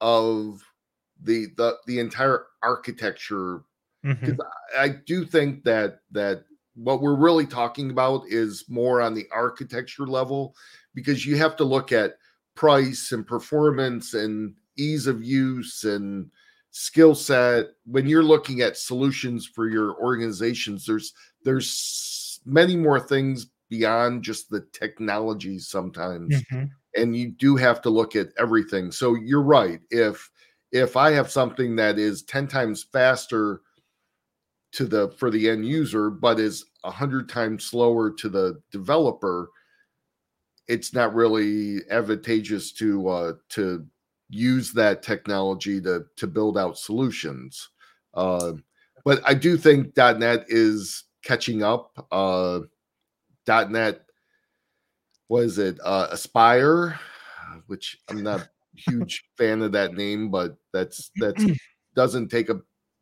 of 0.00 0.62
the 1.20 1.46
the 1.56 1.76
the 1.86 1.98
entire 1.98 2.46
architecture. 2.62 3.62
Mhm. 4.04 4.38
I 4.78 4.88
do 4.88 5.24
think 5.24 5.64
that 5.64 6.00
that 6.12 6.44
what 6.74 7.02
we're 7.02 7.16
really 7.16 7.46
talking 7.46 7.90
about 7.90 8.24
is 8.28 8.64
more 8.68 9.00
on 9.00 9.14
the 9.14 9.26
architecture 9.30 10.06
level 10.06 10.54
because 10.94 11.26
you 11.26 11.36
have 11.36 11.56
to 11.56 11.64
look 11.64 11.92
at 11.92 12.16
price 12.54 13.12
and 13.12 13.26
performance 13.26 14.14
and 14.14 14.54
ease 14.76 15.06
of 15.06 15.22
use 15.22 15.84
and 15.84 16.30
skill 16.72 17.14
set 17.14 17.66
when 17.84 18.06
you're 18.08 18.22
looking 18.24 18.60
at 18.62 18.76
solutions 18.78 19.46
for 19.46 19.68
your 19.68 19.94
organizations 20.02 20.86
there's 20.86 21.12
there's 21.44 22.40
many 22.46 22.76
more 22.76 22.98
things 23.00 23.46
beyond 23.70 24.22
just 24.24 24.50
the 24.50 24.60
technology 24.72 25.58
sometimes. 25.58 26.34
Mhm. 26.52 26.70
and 26.96 27.16
you 27.16 27.30
do 27.30 27.56
have 27.56 27.80
to 27.82 27.90
look 27.90 28.14
at 28.16 28.28
everything. 28.38 28.92
So 28.92 29.14
you're 29.14 29.42
right. 29.42 29.80
If 29.90 30.30
if 30.72 30.96
i 30.96 31.10
have 31.12 31.30
something 31.30 31.76
that 31.76 31.98
is 31.98 32.22
10 32.24 32.48
times 32.48 32.82
faster 32.84 33.62
to 34.72 34.86
the 34.86 35.10
for 35.18 35.30
the 35.30 35.48
end 35.50 35.66
user 35.66 36.10
but 36.10 36.40
is 36.40 36.64
100 36.82 37.28
times 37.28 37.64
slower 37.64 38.10
to 38.10 38.28
the 38.28 38.60
developer 38.70 39.50
it's 40.68 40.94
not 40.94 41.14
really 41.14 41.78
advantageous 41.90 42.72
to 42.72 43.08
uh 43.08 43.32
to 43.48 43.86
use 44.32 44.72
that 44.72 45.02
technology 45.02 45.80
to 45.80 46.04
to 46.16 46.26
build 46.26 46.56
out 46.56 46.78
solutions 46.78 47.68
uh 48.14 48.52
but 49.04 49.20
i 49.26 49.34
do 49.34 49.58
think 49.58 49.94
net 50.18 50.44
is 50.48 51.04
catching 51.22 51.62
up 51.62 52.06
uh 52.10 52.60
net 53.70 54.06
what 55.28 55.44
is 55.44 55.58
it 55.58 55.78
uh 55.84 56.08
aspire 56.10 56.98
which 57.66 57.98
i'm 58.08 58.22
not 58.22 58.40
a 58.40 58.48
huge 58.74 59.22
fan 59.36 59.60
of 59.60 59.70
that 59.72 59.94
name 59.94 60.30
but 60.30 60.56
that's 60.72 61.10
that's 61.16 61.44
doesn't 61.94 62.28
take 62.28 62.48
a 62.48 62.58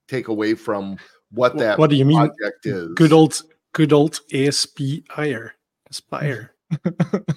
take 0.09 0.27
away 0.27 0.55
from 0.55 0.99
what 1.31 1.57
that 1.57 1.79
what 1.79 1.91
do 1.91 1.97
you 1.97 2.05
mean? 2.05 2.29
is 2.65 2.89
Good 2.97 3.13
old 3.13 3.41
good 3.73 3.93
old 3.93 4.19
Aspire. 4.35 5.55
Aspire. 5.89 6.55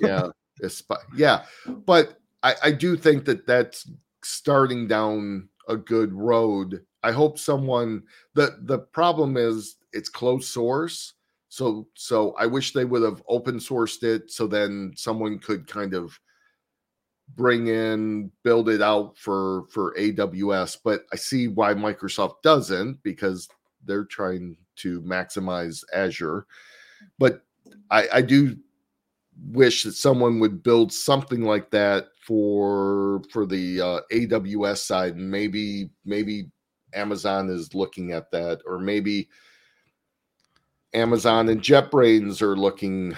yeah 0.01 0.29
aspi- 0.63 0.97
yeah 1.15 1.43
but 1.85 2.17
I, 2.43 2.55
I 2.63 2.71
do 2.71 2.95
think 2.95 3.25
that 3.25 3.47
that's 3.47 3.89
starting 4.23 4.87
down 4.87 5.49
a 5.67 5.77
good 5.77 6.13
road. 6.13 6.85
I 7.03 7.11
hope 7.11 7.39
someone 7.39 8.03
the 8.35 8.57
the 8.63 8.79
problem 8.79 9.37
is 9.37 9.77
it's 9.93 10.09
closed 10.09 10.47
source. 10.49 11.13
So 11.49 11.87
so 11.93 12.33
i 12.39 12.47
wish 12.47 12.73
they 12.73 12.83
would 12.85 13.03
have 13.03 13.21
open 13.27 13.59
sourced 13.59 14.01
it 14.01 14.31
so 14.31 14.47
then 14.47 14.91
someone 14.95 15.37
could 15.37 15.67
kind 15.67 15.93
of 15.93 16.19
bring 17.35 17.67
in 17.67 18.31
build 18.43 18.69
it 18.69 18.81
out 18.81 19.15
for 19.17 19.65
for 19.69 19.93
aws 19.95 20.77
but 20.83 21.05
i 21.13 21.15
see 21.15 21.47
why 21.47 21.73
microsoft 21.75 22.41
doesn't 22.41 23.01
because 23.03 23.47
they're 23.85 24.05
trying 24.05 24.57
to 24.75 25.01
maximize 25.01 25.83
azure. 25.93 26.47
But 27.19 27.43
i 27.91 28.07
i 28.13 28.21
do 28.21 28.57
wish 29.51 29.83
that 29.83 29.93
someone 29.93 30.39
would 30.39 30.63
build 30.63 30.91
something 30.91 31.43
like 31.43 31.69
that 31.71 32.07
for 32.25 33.21
for 33.31 33.45
the 33.45 33.81
uh, 33.81 33.99
AWS 34.11 34.77
side, 34.77 35.17
maybe 35.17 35.89
maybe 36.05 36.49
Amazon 36.93 37.49
is 37.49 37.73
looking 37.73 38.11
at 38.11 38.31
that, 38.31 38.61
or 38.65 38.79
maybe 38.79 39.29
Amazon 40.93 41.49
and 41.49 41.61
JetBrains 41.61 42.41
are 42.41 42.55
looking 42.55 43.15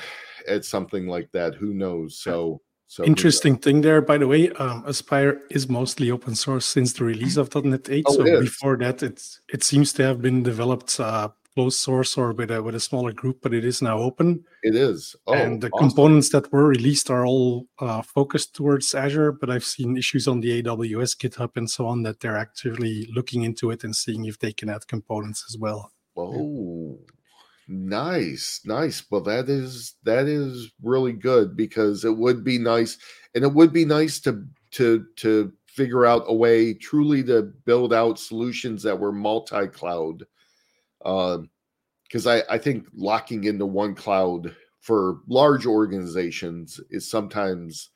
at 0.48 0.66
something 0.66 1.08
like 1.08 1.32
that. 1.34 1.56
Who 1.56 1.74
knows? 1.74 2.20
So 2.20 2.62
so? 2.88 3.04
Interesting 3.04 3.58
thing 3.58 3.82
there, 3.82 4.02
by 4.02 4.18
the 4.18 4.28
way. 4.28 4.52
Um, 4.52 4.84
Aspire 4.86 5.42
is 5.50 5.68
mostly 5.68 6.12
open 6.12 6.36
source 6.36 6.66
since 6.66 6.94
the 6.94 7.04
release 7.04 7.36
of 7.38 7.54
.NET 7.66 7.90
8. 7.90 8.06
Oh, 8.08 8.14
so 8.14 8.40
before 8.40 8.78
that, 8.78 9.04
it's 9.04 9.42
it 9.52 9.64
seems 9.64 9.94
to 9.94 10.04
have 10.04 10.22
been 10.22 10.44
developed 10.44 11.00
uh, 11.00 11.30
closed 11.56 11.80
source 11.80 12.18
or 12.18 12.34
with 12.34 12.52
a 12.52 12.62
with 12.62 12.76
a 12.76 12.80
smaller 12.80 13.14
group, 13.14 13.40
but 13.42 13.54
it 13.54 13.66
is 13.66 13.82
now 13.82 13.98
open. 13.98 14.44
It 14.62 14.76
is. 14.76 15.16
Oh, 15.26 15.34
and 15.34 15.62
the 15.62 15.70
awesome. 15.70 15.90
components 15.90 16.30
that 16.30 16.52
were 16.52 16.68
released 16.68 17.10
are 17.10 17.26
all 17.26 17.68
uh, 17.80 18.02
focused 18.02 18.56
towards 18.56 18.94
Azure. 18.94 19.32
But 19.32 19.50
I've 19.50 19.64
seen 19.64 19.98
issues 19.98 20.28
on 20.28 20.42
the 20.42 20.62
AWS 20.62 21.18
GitHub 21.18 21.56
and 21.56 21.70
so 21.70 21.88
on 21.88 22.04
that 22.04 22.20
they're 22.20 22.38
actively 22.38 23.10
looking 23.14 23.44
into 23.44 23.72
it 23.72 23.84
and 23.84 23.96
seeing 23.96 24.26
if 24.26 24.38
they 24.38 24.52
can 24.52 24.70
add 24.70 24.88
components 24.88 25.46
as 25.50 25.58
well. 25.58 25.92
Oh, 26.18 27.00
nice, 27.68 28.62
nice. 28.66 29.04
Well, 29.10 29.22
that 29.22 29.50
is 29.50 29.96
that 30.04 30.28
is 30.28 30.72
really 30.84 31.14
good 31.14 31.56
because 31.56 32.06
it 32.06 32.16
would 32.16 32.44
be 32.44 32.58
nice, 32.58 32.98
and 33.34 33.44
it 33.44 33.54
would 33.54 33.72
be 33.72 33.86
nice 33.86 34.20
to 34.22 34.46
to 34.72 35.06
to 35.18 35.54
figure 35.68 36.06
out 36.06 36.24
a 36.28 36.34
way 36.34 36.74
truly 36.74 37.22
to 37.22 37.44
build 37.66 37.94
out 37.94 38.18
solutions 38.18 38.82
that 38.84 38.98
were 38.98 39.12
multi-cloud. 39.12 40.26
Because 41.06 42.28
I 42.28 42.42
I 42.50 42.58
think 42.58 42.88
locking 42.94 43.44
into 43.46 43.66
one 43.66 43.96
cloud 43.96 44.56
for 44.82 45.20
large 45.28 45.66
organizations 45.66 46.80
is 46.90 47.10
sometimes 47.10 47.90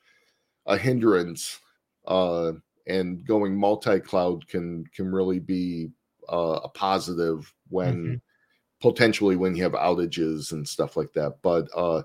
a 0.66 0.76
hindrance, 0.78 1.58
uh, 2.06 2.52
and 2.86 3.24
going 3.26 3.56
multi-cloud 3.56 4.46
can 4.48 4.84
can 4.94 5.10
really 5.12 5.40
be 5.40 5.90
uh, 6.28 6.60
a 6.64 6.68
positive 6.68 7.52
when 7.68 7.94
Mhm. 7.96 8.20
potentially 8.80 9.36
when 9.36 9.54
you 9.54 9.62
have 9.62 9.72
outages 9.72 10.52
and 10.52 10.66
stuff 10.66 10.96
like 10.96 11.12
that. 11.12 11.34
But 11.42 11.68
uh 11.76 12.02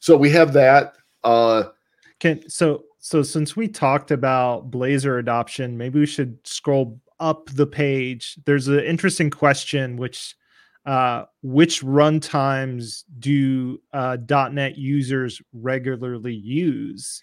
so 0.00 0.16
we 0.16 0.30
have 0.30 0.52
that. 0.52 0.94
Uh 1.24 1.64
Can 2.20 2.48
so 2.50 2.84
so 2.98 3.22
since 3.22 3.56
we 3.56 3.68
talked 3.68 4.10
about 4.10 4.70
Blazor 4.70 5.18
adoption, 5.20 5.78
maybe 5.78 6.00
we 6.00 6.06
should 6.06 6.38
scroll 6.46 7.00
up 7.20 7.48
the 7.54 7.66
page. 7.66 8.36
There's 8.44 8.68
an 8.68 8.80
interesting 8.80 9.30
question 9.30 9.96
which 9.96 10.36
uh, 10.88 11.26
which 11.42 11.82
runtimes 11.82 13.04
do 13.18 13.78
uh, 13.92 14.16
.NET 14.50 14.78
users 14.78 15.42
regularly 15.52 16.32
use? 16.32 17.20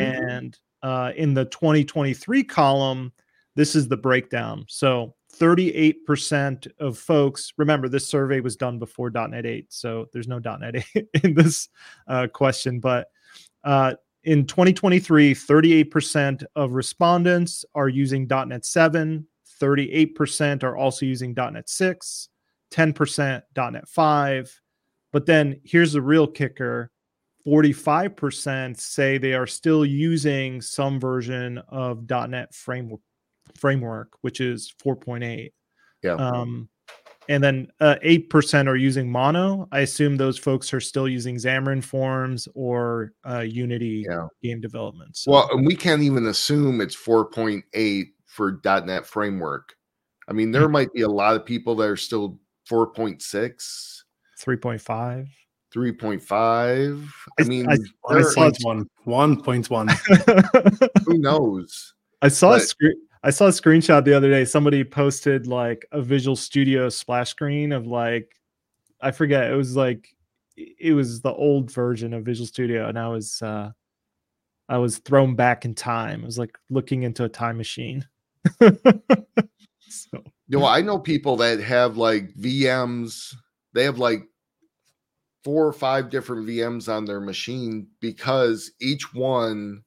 And 0.00 0.58
uh, 0.82 1.12
in 1.14 1.34
the 1.34 1.44
2023 1.44 2.42
column, 2.44 3.12
this 3.54 3.76
is 3.76 3.86
the 3.86 3.98
breakdown. 3.98 4.64
So 4.66 5.14
38% 5.36 6.68
of 6.78 6.96
folks, 6.96 7.52
remember 7.58 7.86
this 7.86 8.08
survey 8.08 8.40
was 8.40 8.56
done 8.56 8.78
before 8.78 9.10
.NET 9.10 9.44
8, 9.44 9.66
so 9.68 10.06
there's 10.14 10.28
no 10.28 10.38
.NET 10.38 10.82
8 10.96 11.06
in 11.22 11.34
this 11.34 11.68
uh, 12.08 12.28
question, 12.32 12.80
but 12.80 13.08
uh, 13.62 13.92
in 14.24 14.46
2023, 14.46 15.34
38% 15.34 16.44
of 16.56 16.72
respondents 16.72 17.66
are 17.74 17.90
using 17.90 18.26
.NET 18.26 18.64
7, 18.64 19.26
38% 19.60 20.62
are 20.62 20.78
also 20.78 21.04
using 21.04 21.34
.NET 21.34 21.68
6, 21.68 22.30
10% 22.72 23.42
.NET 23.56 23.88
5. 23.88 24.60
But 25.12 25.26
then 25.26 25.60
here's 25.64 25.92
the 25.92 26.02
real 26.02 26.26
kicker 26.26 26.90
45% 27.46 28.78
say 28.78 29.18
they 29.18 29.32
are 29.32 29.46
still 29.46 29.84
using 29.84 30.60
some 30.60 31.00
version 31.00 31.58
of 31.68 32.08
.NET 32.08 32.54
framework, 32.54 33.00
framework 33.56 34.12
which 34.20 34.40
is 34.40 34.72
4.8. 34.84 35.50
Yeah. 36.02 36.14
Um, 36.14 36.68
and 37.28 37.42
then 37.42 37.68
uh, 37.80 37.96
8% 38.04 38.66
are 38.66 38.76
using 38.76 39.10
Mono. 39.10 39.68
I 39.70 39.80
assume 39.80 40.16
those 40.16 40.38
folks 40.38 40.74
are 40.74 40.80
still 40.80 41.08
using 41.08 41.36
Xamarin 41.36 41.82
Forms 41.82 42.48
or 42.54 43.12
uh, 43.28 43.40
Unity 43.40 44.04
Yeah. 44.08 44.26
game 44.42 44.60
development. 44.60 45.16
So, 45.16 45.30
well, 45.30 45.48
and 45.52 45.64
we 45.66 45.76
can't 45.76 46.02
even 46.02 46.26
assume 46.26 46.80
it's 46.80 46.96
4.8 46.96 48.06
for 48.26 48.60
.NET 48.64 49.06
framework. 49.06 49.74
I 50.28 50.32
mean, 50.32 50.50
there 50.50 50.68
might 50.68 50.92
be 50.92 51.02
a 51.02 51.08
lot 51.08 51.36
of 51.36 51.44
people 51.44 51.74
that 51.76 51.88
are 51.88 51.96
still 51.96 52.38
4.6, 52.70 54.02
3.5. 54.40 55.28
3.5. 55.74 57.08
I 57.38 57.42
I- 57.42 57.44
mean, 57.46 57.68
I- 57.70 57.76
One 58.02 58.14
there- 58.14 58.24
saw- 58.24 58.42
point 58.42 58.58
one. 58.62 58.86
One 59.04 59.42
point 59.42 59.70
one. 59.70 59.88
who 61.06 61.18
knows? 61.18 61.94
I 62.22 62.28
saw 62.28 62.54
a 62.54 62.60
screen. 62.60 62.94
I 63.22 63.30
saw 63.30 63.46
a 63.46 63.50
screenshot 63.50 64.04
the 64.04 64.14
other 64.14 64.30
day. 64.30 64.44
Somebody 64.44 64.82
posted 64.82 65.46
like 65.46 65.84
a 65.92 66.00
Visual 66.00 66.36
Studio 66.36 66.88
splash 66.88 67.30
screen 67.30 67.72
of 67.72 67.86
like, 67.86 68.30
I 69.00 69.10
forget. 69.10 69.50
It 69.50 69.56
was 69.56 69.76
like, 69.76 70.08
it 70.56 70.92
was 70.94 71.20
the 71.20 71.32
old 71.32 71.70
version 71.70 72.14
of 72.14 72.24
Visual 72.24 72.46
Studio, 72.46 72.88
and 72.88 72.98
I 72.98 73.08
was, 73.08 73.40
uh 73.42 73.70
I 74.68 74.78
was 74.78 74.98
thrown 74.98 75.34
back 75.34 75.64
in 75.64 75.74
time. 75.74 76.22
It 76.22 76.26
was 76.26 76.38
like 76.38 76.56
looking 76.70 77.02
into 77.02 77.24
a 77.24 77.28
time 77.28 77.56
machine. 77.56 78.06
so 78.60 80.22
You 80.50 80.58
know, 80.58 80.66
I 80.66 80.80
know 80.80 80.98
people 80.98 81.36
that 81.36 81.60
have 81.60 81.96
like 81.96 82.34
VMs, 82.34 83.36
they 83.72 83.84
have 83.84 83.98
like 83.98 84.24
four 85.44 85.64
or 85.64 85.72
five 85.72 86.10
different 86.10 86.44
VMs 86.44 86.92
on 86.92 87.04
their 87.04 87.20
machine 87.20 87.86
because 88.00 88.72
each 88.80 89.14
one 89.14 89.84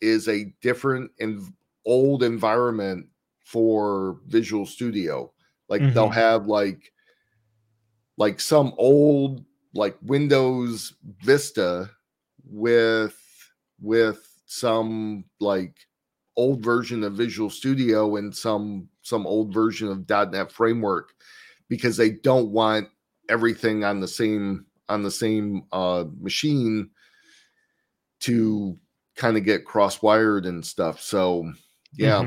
is 0.00 0.26
a 0.26 0.46
different 0.62 1.10
and 1.20 1.42
old 1.84 2.22
environment 2.22 3.06
for 3.44 4.18
Visual 4.26 4.64
Studio. 4.64 5.30
Like 5.68 5.82
mm-hmm. 5.82 5.92
they'll 5.92 6.08
have 6.08 6.46
like 6.46 6.90
like 8.16 8.40
some 8.40 8.72
old 8.78 9.44
like 9.74 9.98
Windows 10.00 10.94
Vista 11.22 11.90
with 12.46 13.14
with 13.78 14.26
some 14.46 15.26
like 15.38 15.76
old 16.34 16.64
version 16.64 17.04
of 17.04 17.12
Visual 17.12 17.50
Studio 17.50 18.16
and 18.16 18.34
some 18.34 18.88
some 19.08 19.26
old 19.26 19.52
version 19.52 19.88
of 19.88 20.08
.NET 20.30 20.52
Framework 20.52 21.12
because 21.68 21.96
they 21.96 22.10
don't 22.10 22.50
want 22.50 22.88
everything 23.28 23.84
on 23.84 24.00
the 24.00 24.08
same 24.08 24.66
on 24.88 25.02
the 25.02 25.10
same 25.10 25.64
uh, 25.72 26.04
machine 26.18 26.90
to 28.20 28.78
kind 29.16 29.36
of 29.36 29.44
get 29.44 29.64
cross 29.64 30.00
wired 30.02 30.46
and 30.46 30.64
stuff. 30.64 31.00
So 31.00 31.52
yeah, 31.94 32.18
mm-hmm. 32.18 32.26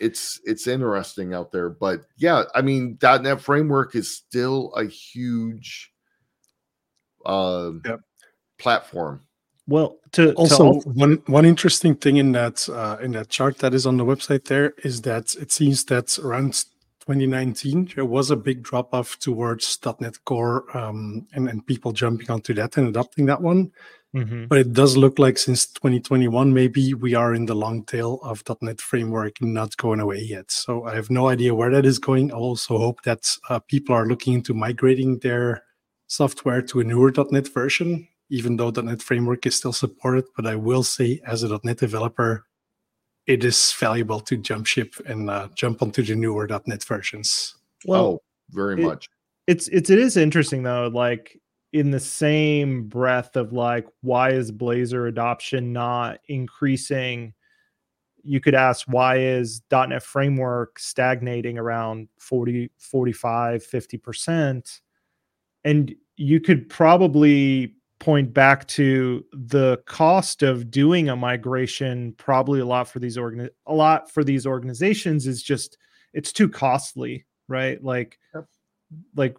it's 0.00 0.40
it's 0.44 0.66
interesting 0.66 1.34
out 1.34 1.52
there. 1.52 1.70
But 1.70 2.02
yeah, 2.16 2.44
I 2.54 2.62
mean 2.62 2.98
.NET 3.02 3.40
Framework 3.40 3.94
is 3.94 4.14
still 4.14 4.72
a 4.74 4.84
huge 4.84 5.92
uh, 7.26 7.72
yep. 7.84 8.00
platform. 8.58 9.22
Well, 9.68 9.98
to 10.12 10.32
also, 10.32 10.56
to 10.56 10.64
also, 10.64 10.90
one 10.90 11.22
one 11.26 11.44
interesting 11.44 11.94
thing 11.94 12.16
in 12.16 12.32
that 12.32 12.66
uh, 12.70 12.96
in 13.02 13.12
that 13.12 13.28
chart 13.28 13.58
that 13.58 13.74
is 13.74 13.86
on 13.86 13.98
the 13.98 14.04
website 14.04 14.46
there 14.46 14.72
is 14.82 15.02
that 15.02 15.36
it 15.36 15.52
seems 15.52 15.84
that 15.84 16.18
around 16.18 16.54
2019 17.00 17.92
there 17.94 18.06
was 18.06 18.30
a 18.30 18.36
big 18.36 18.62
drop 18.62 18.94
off 18.94 19.18
towards 19.18 19.78
.NET 20.00 20.24
Core 20.24 20.64
um, 20.74 21.26
and 21.34 21.50
and 21.50 21.66
people 21.66 21.92
jumping 21.92 22.30
onto 22.30 22.54
that 22.54 22.78
and 22.78 22.88
adopting 22.88 23.26
that 23.26 23.42
one. 23.42 23.70
Mm-hmm. 24.16 24.46
But 24.46 24.58
it 24.58 24.72
does 24.72 24.96
look 24.96 25.18
like 25.18 25.36
since 25.36 25.66
2021, 25.66 26.54
maybe 26.54 26.94
we 26.94 27.12
are 27.12 27.34
in 27.34 27.44
the 27.44 27.54
long 27.54 27.84
tail 27.84 28.20
of 28.22 28.42
.NET 28.62 28.80
Framework 28.80 29.34
not 29.42 29.76
going 29.76 30.00
away 30.00 30.20
yet. 30.20 30.50
So 30.50 30.84
I 30.84 30.94
have 30.94 31.10
no 31.10 31.28
idea 31.28 31.54
where 31.54 31.70
that 31.70 31.84
is 31.84 31.98
going. 31.98 32.32
I 32.32 32.36
also 32.36 32.78
hope 32.78 33.02
that 33.02 33.36
uh, 33.50 33.58
people 33.58 33.94
are 33.94 34.06
looking 34.06 34.32
into 34.32 34.54
migrating 34.54 35.18
their 35.18 35.62
software 36.06 36.62
to 36.62 36.80
a 36.80 36.84
newer 36.84 37.12
.NET 37.30 37.48
version 37.48 38.08
even 38.30 38.56
though 38.56 38.70
.NET 38.70 39.02
Framework 39.02 39.46
is 39.46 39.56
still 39.56 39.72
supported. 39.72 40.24
But 40.36 40.46
I 40.46 40.56
will 40.56 40.82
say, 40.82 41.20
as 41.26 41.42
a 41.42 41.60
.NET 41.64 41.78
developer, 41.78 42.44
it 43.26 43.44
is 43.44 43.72
valuable 43.78 44.20
to 44.20 44.36
jump 44.36 44.66
ship 44.66 44.94
and 45.06 45.30
uh, 45.30 45.48
jump 45.54 45.82
onto 45.82 46.02
the 46.02 46.16
newer 46.16 46.48
.NET 46.66 46.84
versions. 46.84 47.54
Well, 47.84 48.04
oh, 48.04 48.22
very 48.50 48.82
it, 48.82 48.84
much. 48.84 49.08
It's 49.46 49.68
it's 49.68 49.90
it 49.90 49.98
is 49.98 50.16
interesting 50.16 50.62
though. 50.62 50.88
Like 50.92 51.38
in 51.72 51.90
the 51.90 52.00
same 52.00 52.84
breath 52.84 53.36
of 53.36 53.52
like, 53.52 53.86
why 54.00 54.30
is 54.30 54.50
Blazor 54.50 55.08
adoption 55.08 55.72
not 55.72 56.20
increasing? 56.28 57.34
You 58.22 58.40
could 58.40 58.54
ask 58.54 58.86
why 58.88 59.18
is 59.18 59.62
.NET 59.70 60.02
Framework 60.02 60.78
stagnating 60.78 61.58
around 61.58 62.08
40, 62.18 62.70
45, 62.78 63.64
50%? 63.64 64.80
And 65.64 65.94
you 66.16 66.40
could 66.40 66.68
probably 66.68 67.74
point 68.00 68.32
back 68.32 68.66
to 68.68 69.24
the 69.32 69.76
cost 69.86 70.42
of 70.42 70.70
doing 70.70 71.08
a 71.08 71.16
migration 71.16 72.14
probably 72.16 72.60
a 72.60 72.66
lot 72.66 72.88
for 72.88 73.00
these 73.00 73.18
organ 73.18 73.48
a 73.66 73.74
lot 73.74 74.10
for 74.10 74.22
these 74.22 74.46
organizations 74.46 75.26
is 75.26 75.42
just 75.42 75.78
it's 76.12 76.32
too 76.32 76.48
costly 76.48 77.24
right 77.48 77.82
like 77.82 78.18
yep. 78.34 78.46
like 79.16 79.36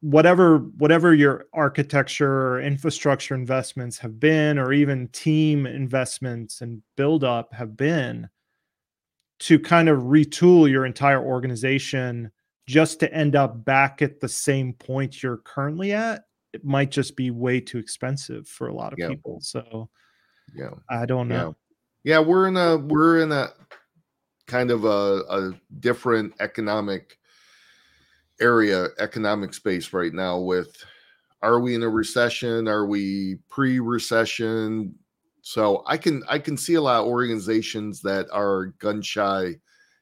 whatever 0.00 0.58
whatever 0.78 1.14
your 1.14 1.46
architecture 1.52 2.48
or 2.48 2.60
infrastructure 2.60 3.36
investments 3.36 3.98
have 3.98 4.18
been 4.18 4.58
or 4.58 4.72
even 4.72 5.06
team 5.08 5.64
investments 5.64 6.60
and 6.60 6.82
build 6.96 7.22
up 7.22 7.54
have 7.54 7.76
been 7.76 8.28
to 9.38 9.60
kind 9.60 9.88
of 9.88 10.00
retool 10.02 10.68
your 10.68 10.86
entire 10.86 11.22
organization 11.22 12.32
just 12.66 12.98
to 12.98 13.12
end 13.14 13.36
up 13.36 13.64
back 13.64 14.02
at 14.02 14.18
the 14.18 14.28
same 14.28 14.72
point 14.72 15.22
you're 15.22 15.38
currently 15.38 15.92
at 15.92 16.24
it 16.52 16.64
might 16.64 16.90
just 16.90 17.16
be 17.16 17.30
way 17.30 17.60
too 17.60 17.78
expensive 17.78 18.46
for 18.46 18.68
a 18.68 18.74
lot 18.74 18.92
of 18.92 18.98
yeah. 18.98 19.08
people. 19.08 19.40
So 19.40 19.88
yeah, 20.54 20.70
I 20.90 21.06
don't 21.06 21.28
know. 21.28 21.56
Yeah. 22.04 22.14
yeah, 22.14 22.20
we're 22.20 22.48
in 22.48 22.56
a 22.56 22.76
we're 22.76 23.22
in 23.22 23.32
a 23.32 23.48
kind 24.46 24.70
of 24.70 24.84
a, 24.84 25.22
a 25.28 25.52
different 25.80 26.34
economic 26.40 27.18
area, 28.40 28.88
economic 28.98 29.54
space 29.54 29.92
right 29.92 30.12
now 30.12 30.38
with 30.38 30.76
are 31.42 31.58
we 31.58 31.74
in 31.74 31.82
a 31.82 31.88
recession? 31.88 32.68
Are 32.68 32.86
we 32.86 33.38
pre-recession? 33.48 34.94
So 35.42 35.82
I 35.86 35.96
can 35.96 36.22
I 36.28 36.38
can 36.38 36.56
see 36.56 36.74
a 36.74 36.80
lot 36.80 37.00
of 37.00 37.06
organizations 37.06 38.00
that 38.02 38.26
are 38.30 38.66
gun 38.78 39.02
shy 39.02 39.56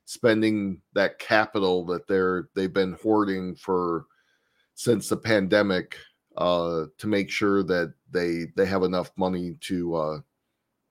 spending 0.04 0.82
that 0.94 1.18
capital 1.18 1.86
that 1.86 2.06
they're 2.08 2.48
they've 2.54 2.72
been 2.72 2.96
hoarding 3.02 3.54
for 3.54 4.06
since 4.74 5.08
the 5.08 5.16
pandemic 5.16 5.96
uh, 6.36 6.84
to 6.98 7.06
make 7.06 7.30
sure 7.30 7.62
that 7.62 7.94
they 8.10 8.46
they 8.56 8.66
have 8.66 8.82
enough 8.82 9.10
money 9.16 9.56
to 9.60 9.94
uh, 9.94 10.18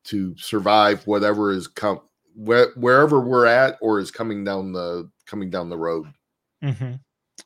to 0.06 0.36
survive 0.38 1.06
whatever 1.06 1.52
is 1.52 1.68
come 1.68 2.02
where, 2.36 2.72
wherever 2.76 3.20
we're 3.20 3.46
at 3.46 3.78
or 3.82 4.00
is 4.00 4.12
coming 4.12 4.44
down 4.44 4.72
the 4.72 5.10
coming 5.26 5.50
down 5.50 5.70
the 5.70 5.78
road. 5.78 6.08
Mm-hmm. 6.64 6.94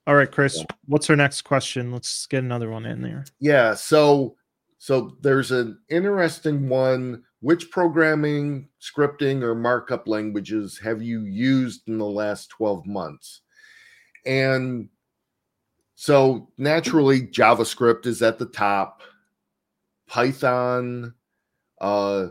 All 0.07 0.15
right, 0.15 0.31
Chris. 0.31 0.57
Yeah. 0.57 0.65
What's 0.85 1.09
our 1.09 1.15
next 1.15 1.43
question? 1.43 1.91
Let's 1.91 2.25
get 2.25 2.43
another 2.43 2.69
one 2.69 2.85
in 2.85 3.01
there. 3.01 3.25
Yeah. 3.39 3.73
So 3.73 4.35
so 4.77 5.15
there's 5.21 5.51
an 5.51 5.79
interesting 5.89 6.67
one. 6.67 7.23
Which 7.39 7.71
programming, 7.71 8.69
scripting, 8.81 9.41
or 9.43 9.53
markup 9.53 10.07
languages 10.07 10.79
have 10.81 11.01
you 11.01 11.25
used 11.25 11.87
in 11.87 11.97
the 11.97 12.05
last 12.05 12.49
12 12.49 12.85
months? 12.85 13.41
And 14.25 14.87
so 16.03 16.49
naturally, 16.57 17.21
JavaScript 17.21 18.05
is 18.07 18.21
at 18.21 18.37
the 18.37 18.45
top, 18.45 19.03
Python, 20.05 21.13
uh, 21.79 22.27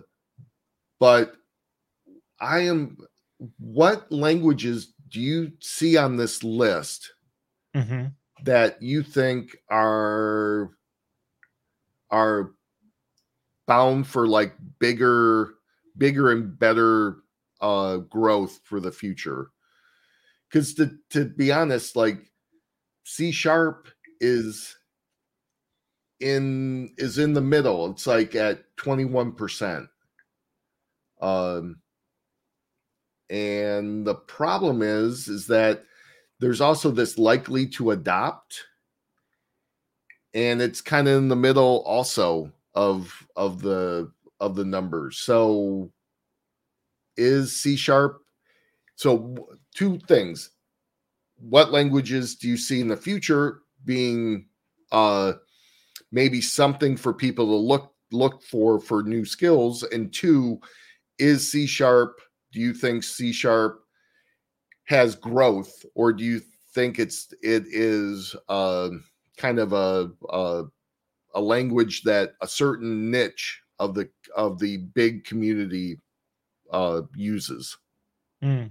but 1.01 1.33
I 2.39 2.59
am. 2.65 2.99
What 3.59 4.13
languages 4.13 4.93
do 5.09 5.23
you 5.23 5.53
see 5.61 5.97
on 5.97 6.19
this 6.19 6.45
list 6.45 7.15
mm-hmm. 7.75 8.09
that 8.45 8.83
you 8.83 9.03
think 9.03 9.57
are 9.71 10.73
are 12.11 12.51
bound 13.67 14.07
for 14.07 14.29
like 14.29 14.53
bigger, 14.81 15.55
bigger 15.97 16.31
and 16.31 16.59
better 16.59 17.23
uh, 17.63 17.97
growth 17.97 18.61
for 18.65 18.81
the 18.81 18.93
future? 18.93 19.49
Because 20.51 20.75
to 20.75 20.99
to 21.13 21.25
be 21.25 21.51
honest, 21.51 21.97
like 21.97 22.32
C 23.05 23.33
sharp 23.33 23.89
is 24.21 24.77
in 26.21 26.95
is 26.99 27.19
in 27.19 27.33
the 27.33 27.41
middle. 27.41 27.91
It's 27.91 28.07
like 28.07 28.35
at 28.35 28.65
21%. 28.77 29.89
Um 31.21 31.81
and 33.31 34.07
the 34.07 34.15
problem 34.15 34.83
is 34.83 35.29
is 35.29 35.47
that 35.49 35.85
there's 36.41 36.61
also 36.61 36.91
this 36.91 37.19
likely 37.19 37.67
to 37.67 37.93
adopt 37.93 38.65
and 40.35 40.61
it's 40.63 40.81
kind 40.81 41.09
of 41.09 41.17
in 41.19 41.29
the 41.29 41.37
middle 41.37 41.83
also 41.87 42.53
of 42.75 43.27
of 43.37 43.63
the 43.63 44.11
of 44.41 44.55
the 44.55 44.65
numbers. 44.65 45.19
So 45.19 45.91
is 47.17 47.61
C 47.61 47.77
sharp 47.77 48.23
so 48.97 49.49
two 49.75 49.99
things 49.99 50.51
what 51.43 51.73
languages 51.73 52.37
do 52.37 52.49
you 52.49 52.57
see 52.57 52.81
in 52.81 52.89
the 52.89 52.97
future 52.97 53.63
being 53.85 54.47
uh, 54.93 55.33
maybe 56.13 56.41
something 56.41 56.97
for 56.97 57.13
people 57.13 57.47
to 57.47 57.57
look 57.57 57.93
look 58.13 58.43
for 58.45 58.79
for 58.79 59.03
new 59.03 59.25
skills? 59.25 59.83
And 59.83 60.13
two, 60.13 60.61
is 61.19 61.51
C 61.51 61.67
sharp? 61.67 62.21
Do 62.53 62.61
you 62.61 62.73
think 62.73 63.03
C 63.03 63.33
sharp 63.33 63.83
has 64.85 65.17
growth, 65.17 65.85
or 65.95 66.13
do 66.13 66.25
you 66.25 66.41
think 66.75 66.99
it's 66.99 67.33
it 67.43 67.65
is 67.67 68.37
uh, 68.49 68.91
kind 69.37 69.59
of 69.59 69.73
a, 69.73 70.11
a 70.31 70.65
a 71.35 71.41
language 71.41 72.03
that 72.03 72.35
a 72.41 72.47
certain 72.47 73.11
niche 73.11 73.61
of 73.81 73.95
the 73.95 74.09
of 74.37 74.61
the 74.61 74.77
big 74.77 75.25
community 75.25 75.99
uh, 76.71 77.03
uses? 77.17 77.77
Mm. 78.45 78.71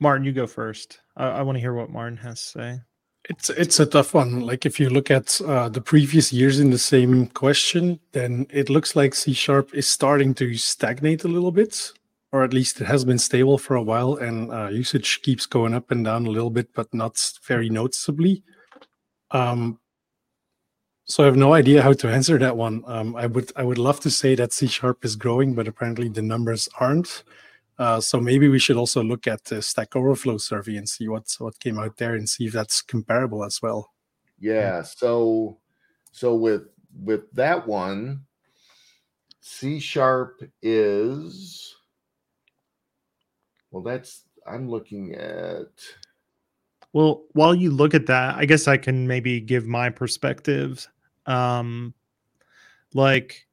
Maarten, 0.00 0.24
you 0.24 0.32
go 0.32 0.46
first. 0.46 1.00
I, 1.16 1.28
I 1.28 1.42
want 1.42 1.56
to 1.56 1.60
hear 1.60 1.74
what 1.74 1.90
Maarten 1.90 2.18
has 2.18 2.42
to 2.42 2.48
say. 2.48 2.80
It's 3.28 3.50
it's 3.50 3.80
a 3.80 3.86
tough 3.86 4.14
one. 4.14 4.40
Like 4.40 4.64
if 4.66 4.80
you 4.80 4.88
look 4.90 5.10
at 5.10 5.40
uh, 5.42 5.68
the 5.68 5.80
previous 5.82 6.32
years 6.32 6.58
in 6.58 6.70
the 6.70 6.78
same 6.78 7.26
question, 7.28 8.00
then 8.12 8.46
it 8.50 8.70
looks 8.70 8.96
like 8.96 9.14
C 9.14 9.32
sharp 9.34 9.74
is 9.74 9.86
starting 9.86 10.34
to 10.34 10.54
stagnate 10.54 11.24
a 11.24 11.28
little 11.28 11.52
bit, 11.52 11.92
or 12.32 12.42
at 12.44 12.54
least 12.54 12.80
it 12.80 12.86
has 12.86 13.04
been 13.04 13.18
stable 13.18 13.58
for 13.58 13.76
a 13.76 13.82
while, 13.82 14.14
and 14.16 14.50
uh, 14.50 14.68
usage 14.68 15.20
keeps 15.22 15.46
going 15.46 15.74
up 15.74 15.90
and 15.90 16.04
down 16.04 16.26
a 16.26 16.30
little 16.30 16.50
bit, 16.50 16.72
but 16.74 16.92
not 16.94 17.20
very 17.46 17.68
noticeably. 17.68 18.42
Um, 19.30 19.78
So 21.06 21.24
I 21.24 21.26
have 21.26 21.36
no 21.36 21.54
idea 21.54 21.82
how 21.82 21.92
to 21.94 22.08
answer 22.08 22.38
that 22.38 22.56
one. 22.56 22.84
Um, 22.86 23.16
I 23.16 23.26
would 23.26 23.50
I 23.56 23.64
would 23.64 23.78
love 23.78 23.98
to 24.00 24.10
say 24.10 24.36
that 24.36 24.52
C 24.52 24.66
sharp 24.68 25.04
is 25.04 25.16
growing, 25.16 25.54
but 25.54 25.66
apparently 25.68 26.08
the 26.08 26.22
numbers 26.22 26.68
aren't. 26.78 27.24
Uh, 27.80 27.98
so 27.98 28.20
maybe 28.20 28.46
we 28.46 28.58
should 28.58 28.76
also 28.76 29.02
look 29.02 29.26
at 29.26 29.42
the 29.46 29.62
Stack 29.62 29.96
Overflow 29.96 30.36
survey 30.36 30.76
and 30.76 30.86
see 30.86 31.08
what's 31.08 31.40
what 31.40 31.58
came 31.60 31.78
out 31.78 31.96
there 31.96 32.14
and 32.14 32.28
see 32.28 32.44
if 32.44 32.52
that's 32.52 32.82
comparable 32.82 33.42
as 33.42 33.62
well. 33.62 33.90
Yeah. 34.38 34.82
So 34.82 35.56
so 36.12 36.34
with 36.34 36.64
with 37.02 37.32
that 37.32 37.66
one, 37.66 38.26
C 39.40 39.80
sharp 39.80 40.42
is 40.60 41.74
well. 43.70 43.82
That's 43.82 44.24
I'm 44.46 44.68
looking 44.68 45.14
at. 45.14 45.70
Well, 46.92 47.22
while 47.32 47.54
you 47.54 47.70
look 47.70 47.94
at 47.94 48.04
that, 48.08 48.36
I 48.36 48.44
guess 48.44 48.68
I 48.68 48.76
can 48.76 49.06
maybe 49.06 49.40
give 49.40 49.66
my 49.66 49.88
perspective 49.88 50.86
um, 51.24 51.94
like 52.92 53.46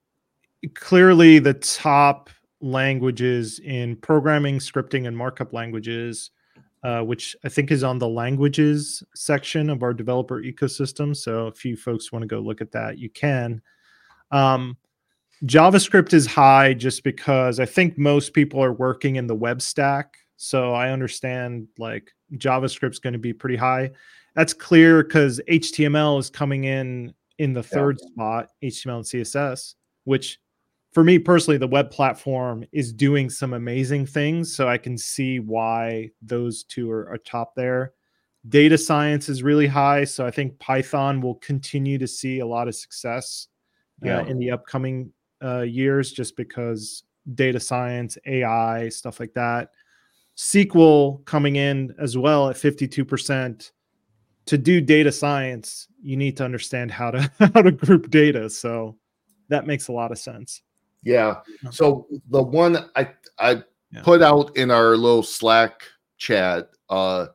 clearly 0.73 1.39
the 1.39 1.53
top 1.53 2.29
languages 2.61 3.59
in 3.59 3.95
programming, 3.97 4.59
scripting, 4.59 5.07
and 5.07 5.15
markup 5.15 5.53
languages, 5.53 6.31
uh, 6.83 7.01
which 7.01 7.35
I 7.43 7.49
think 7.49 7.71
is 7.71 7.83
on 7.83 7.99
the 7.99 8.07
languages 8.07 9.03
section 9.15 9.69
of 9.69 9.83
our 9.83 9.93
developer 9.93 10.41
ecosystem. 10.41 11.15
So 11.15 11.47
if 11.47 11.63
you 11.65 11.75
folks 11.75 12.11
want 12.11 12.23
to 12.23 12.27
go 12.27 12.39
look 12.39 12.61
at 12.61 12.71
that, 12.71 12.97
you 12.97 13.09
can. 13.09 13.61
Um, 14.31 14.77
JavaScript 15.45 16.13
is 16.13 16.25
high 16.25 16.73
just 16.73 17.03
because 17.03 17.59
I 17.59 17.65
think 17.65 17.97
most 17.97 18.33
people 18.33 18.63
are 18.63 18.73
working 18.73 19.17
in 19.17 19.27
the 19.27 19.35
web 19.35 19.61
stack. 19.61 20.17
So 20.37 20.73
I 20.73 20.89
understand 20.89 21.67
like 21.77 22.11
JavaScript's 22.33 22.99
going 22.99 23.13
to 23.13 23.19
be 23.19 23.33
pretty 23.33 23.55
high. 23.55 23.91
That's 24.35 24.53
clear 24.53 25.03
because 25.03 25.41
HTML 25.49 26.19
is 26.19 26.29
coming 26.29 26.65
in 26.65 27.13
in 27.39 27.53
the 27.53 27.63
third 27.63 27.97
yeah. 28.01 28.07
spot, 28.09 28.49
HTML 28.63 28.95
and 28.97 29.05
CSS, 29.05 29.75
which 30.05 30.39
for 30.97 31.03
me 31.03 31.19
personally, 31.19 31.59
the 31.59 31.67
web 31.67 31.91
platform 31.91 32.65
is 32.71 32.91
doing 32.91 33.29
some 33.29 33.53
amazing 33.53 34.03
things. 34.03 34.55
So 34.55 34.67
I 34.67 34.79
can 34.79 34.97
see 34.97 35.39
why 35.39 36.09
those 36.23 36.63
two 36.63 36.89
are, 36.89 37.07
are 37.11 37.19
top 37.19 37.53
there. 37.53 37.93
Data 38.49 38.79
science 38.79 39.29
is 39.29 39.43
really 39.43 39.67
high. 39.67 40.05
So 40.05 40.25
I 40.25 40.31
think 40.31 40.57
Python 40.57 41.21
will 41.21 41.35
continue 41.35 41.99
to 41.99 42.07
see 42.07 42.39
a 42.39 42.47
lot 42.47 42.67
of 42.67 42.73
success 42.73 43.47
uh, 44.03 44.07
yeah. 44.07 44.17
uh, 44.21 44.25
in 44.25 44.39
the 44.39 44.49
upcoming 44.49 45.13
uh, 45.43 45.61
years 45.61 46.11
just 46.11 46.35
because 46.35 47.03
data 47.35 47.59
science, 47.59 48.17
AI, 48.25 48.89
stuff 48.89 49.19
like 49.19 49.35
that. 49.35 49.69
SQL 50.35 51.23
coming 51.25 51.57
in 51.57 51.93
as 51.99 52.17
well 52.17 52.49
at 52.49 52.55
52% 52.55 53.71
to 54.47 54.57
do 54.57 54.81
data 54.81 55.11
science, 55.11 55.89
you 56.01 56.17
need 56.17 56.37
to 56.37 56.43
understand 56.43 56.89
how 56.89 57.11
to 57.11 57.31
how 57.53 57.61
to 57.61 57.71
group 57.71 58.09
data. 58.09 58.49
So 58.49 58.97
that 59.49 59.67
makes 59.67 59.89
a 59.89 59.91
lot 59.91 60.11
of 60.11 60.17
sense. 60.17 60.63
Yeah. 61.03 61.41
So 61.71 62.07
the 62.29 62.41
one 62.41 62.89
I 62.95 63.09
I 63.39 63.63
yeah. 63.91 64.01
put 64.03 64.21
out 64.21 64.55
in 64.57 64.71
our 64.71 64.97
little 64.97 65.23
Slack 65.23 65.83
chat, 66.17 66.69
uh 66.89 67.27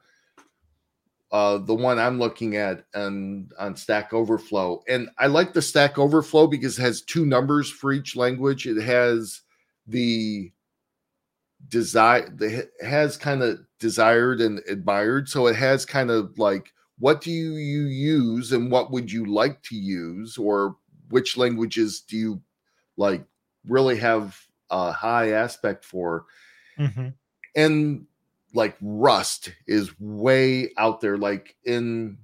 uh 1.30 1.58
the 1.58 1.74
one 1.74 1.98
I'm 1.98 2.18
looking 2.18 2.56
at 2.56 2.84
and 2.94 3.50
on 3.58 3.76
Stack 3.76 4.12
Overflow. 4.12 4.82
And 4.88 5.08
I 5.18 5.26
like 5.26 5.52
the 5.52 5.62
Stack 5.62 5.98
Overflow 5.98 6.46
because 6.46 6.78
it 6.78 6.82
has 6.82 7.02
two 7.02 7.24
numbers 7.24 7.70
for 7.70 7.92
each 7.92 8.16
language. 8.16 8.66
It 8.66 8.82
has 8.82 9.40
the 9.86 10.52
desire 11.68 12.28
the 12.30 12.68
has 12.84 13.16
kind 13.16 13.42
of 13.42 13.60
desired 13.78 14.40
and 14.40 14.60
admired. 14.68 15.28
So 15.28 15.46
it 15.46 15.56
has 15.56 15.86
kind 15.86 16.10
of 16.10 16.38
like 16.38 16.72
what 16.98 17.20
do 17.20 17.32
you, 17.32 17.54
you 17.54 17.86
use 17.86 18.52
and 18.52 18.70
what 18.70 18.92
would 18.92 19.10
you 19.10 19.26
like 19.26 19.60
to 19.62 19.74
use 19.74 20.38
or 20.38 20.76
which 21.08 21.36
languages 21.36 22.02
do 22.02 22.16
you 22.16 22.42
like 22.96 23.24
really 23.66 23.96
have 23.96 24.38
a 24.70 24.92
high 24.92 25.32
aspect 25.32 25.84
for 25.84 26.24
mm-hmm. 26.78 27.08
and 27.56 28.06
like 28.54 28.76
rust 28.80 29.52
is 29.66 29.90
way 30.00 30.70
out 30.78 31.00
there 31.00 31.16
like 31.16 31.56
in 31.64 32.16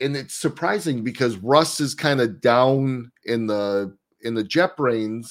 and 0.00 0.16
it's 0.16 0.34
surprising 0.34 1.02
because 1.02 1.36
rust 1.38 1.80
is 1.80 1.94
kind 1.94 2.20
of 2.20 2.40
down 2.40 3.10
in 3.24 3.46
the 3.46 3.96
in 4.22 4.34
the 4.34 4.44
JetBrains 4.44 5.30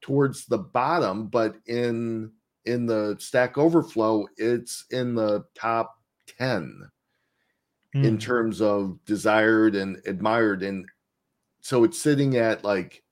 towards 0.00 0.46
the 0.46 0.58
bottom 0.58 1.26
but 1.26 1.56
in 1.66 2.32
in 2.64 2.86
the 2.86 3.16
stack 3.18 3.58
overflow 3.58 4.26
it's 4.36 4.84
in 4.90 5.14
the 5.14 5.44
top 5.54 6.00
10 6.38 6.90
mm. 7.94 8.04
in 8.04 8.18
terms 8.18 8.60
of 8.60 8.98
desired 9.04 9.74
and 9.74 10.00
admired. 10.06 10.62
And 10.62 10.86
so 11.60 11.84
it's 11.84 12.00
sitting 12.00 12.36
at 12.36 12.64
like 12.64 13.02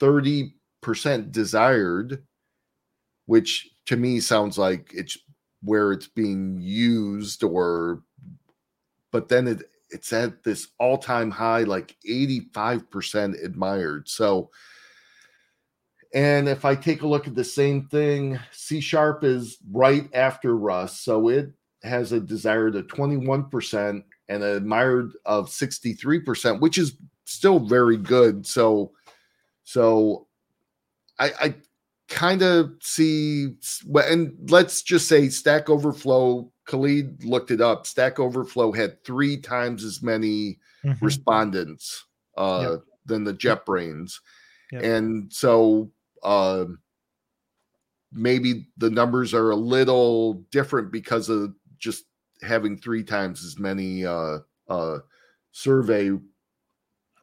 30% 0.00 0.52
desired, 0.82 2.22
which 3.26 3.68
to 3.86 3.96
me 3.96 4.20
sounds 4.20 4.58
like 4.58 4.90
it's 4.94 5.18
where 5.62 5.92
it's 5.92 6.08
being 6.08 6.58
used 6.60 7.42
or 7.42 8.02
but 9.10 9.28
then 9.28 9.48
it 9.48 9.70
it's 9.90 10.12
at 10.12 10.44
this 10.44 10.68
all-time 10.78 11.30
high 11.30 11.64
like 11.64 11.96
85% 12.08 13.42
admired 13.42 14.08
so 14.08 14.50
and 16.14 16.48
if 16.48 16.64
i 16.64 16.76
take 16.76 17.02
a 17.02 17.08
look 17.08 17.26
at 17.26 17.34
the 17.34 17.42
same 17.42 17.88
thing 17.88 18.38
c 18.52 18.80
sharp 18.80 19.24
is 19.24 19.58
right 19.72 20.08
after 20.14 20.56
rust 20.56 21.02
so 21.02 21.28
it 21.28 21.52
has 21.82 22.12
a 22.12 22.20
desired 22.20 22.76
of 22.76 22.86
21% 22.86 24.02
and 24.28 24.42
admired 24.42 25.12
of 25.24 25.48
63%, 25.48 26.60
which 26.60 26.78
is 26.78 26.96
still 27.24 27.60
very 27.60 27.96
good. 27.96 28.46
So, 28.46 28.92
so 29.64 30.26
I, 31.18 31.32
I 31.40 31.54
kind 32.08 32.42
of 32.42 32.72
see, 32.80 33.54
and 33.94 34.32
let's 34.50 34.82
just 34.82 35.08
say 35.08 35.28
Stack 35.28 35.68
Overflow, 35.68 36.50
Khalid 36.66 37.24
looked 37.24 37.50
it 37.50 37.60
up. 37.60 37.86
Stack 37.86 38.18
Overflow 38.18 38.72
had 38.72 39.04
three 39.04 39.36
times 39.36 39.84
as 39.84 40.02
many 40.02 40.58
mm-hmm. 40.84 41.04
respondents 41.04 42.04
uh, 42.36 42.68
yep. 42.70 42.80
than 43.06 43.24
the 43.24 43.34
JetBrains. 43.34 44.14
Yep. 44.72 44.82
And 44.82 45.32
so, 45.32 45.90
uh, 46.22 46.66
maybe 48.12 48.68
the 48.76 48.90
numbers 48.90 49.34
are 49.34 49.50
a 49.50 49.56
little 49.56 50.34
different 50.50 50.90
because 50.90 51.28
of 51.28 51.54
just 51.78 52.04
having 52.42 52.76
three 52.76 53.02
times 53.02 53.44
as 53.44 53.58
many 53.58 54.04
uh, 54.04 54.38
uh, 54.68 54.98
survey. 55.52 56.10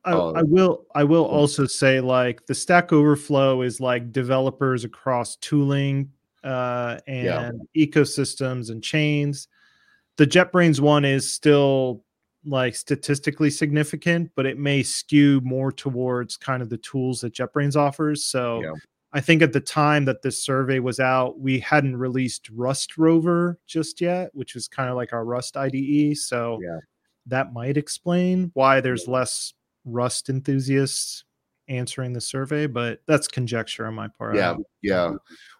I, 0.06 0.12
uh, 0.12 0.32
I 0.36 0.44
will. 0.44 0.86
I 0.94 1.04
will 1.04 1.26
also 1.26 1.65
say, 1.65 2.00
like 2.00 2.46
the 2.46 2.56
Stack 2.56 2.94
Overflow 2.94 3.62
is 3.63 3.80
like 3.80 4.12
developers 4.12 4.84
across 4.84 5.36
tooling 5.38 6.12
uh, 6.44 7.00
and 7.08 7.62
yeah. 7.74 7.86
ecosystems 7.86 8.70
and 8.70 8.84
chains. 8.84 9.48
The 10.18 10.28
JetBrains 10.28 10.80
one 10.80 11.04
is 11.04 11.30
still 11.30 12.04
like 12.46 12.76
statistically 12.76 13.50
significant, 13.50 14.32
but 14.36 14.46
it 14.46 14.60
may 14.60 14.84
skew 14.84 15.41
more 15.44 15.72
towards 15.72 16.38
kind 16.38 16.62
of 16.62 16.70
the 16.70 16.78
tools 16.78 17.22
that 17.22 17.34
JetBrains 17.34 17.76
offers. 17.76 18.24
So 18.24 18.62
yeah. 18.62 18.72
I 19.12 19.22
think 19.22 19.41
at 19.41 19.54
the 19.54 19.62
time 19.62 20.06
that 20.06 20.22
this 20.22 20.44
survey 20.44 20.80
was 20.80 21.00
out, 21.00 21.39
we 21.39 21.60
hadn't 21.60 21.98
released 21.98 22.50
Rust 22.50 22.98
Rover 22.98 23.58
just 23.65 24.00
yet, 24.00 24.30
which 24.34 24.56
is 24.56 24.68
kind 24.68 24.89
of 24.89 24.96
like 24.96 25.13
our 25.13 25.26
Rust 25.26 25.58
IDE. 25.58 26.18
So 26.18 26.60
yeah. 26.62 26.80
that 27.26 27.54
might 27.54 27.78
explain 27.78 28.52
why 28.54 28.82
there's 28.82 29.08
less 29.08 29.54
Rust 29.86 30.30
enthusiasts 30.30 31.24
answering 31.67 32.13
the 32.13 32.21
survey, 32.21 32.67
but 32.67 33.02
that's 33.08 33.28
conjecture 33.28 33.88
on 33.88 33.95
my 33.95 34.08
part. 34.08 34.36
Yeah, 34.36 34.56
yeah. 34.82 35.13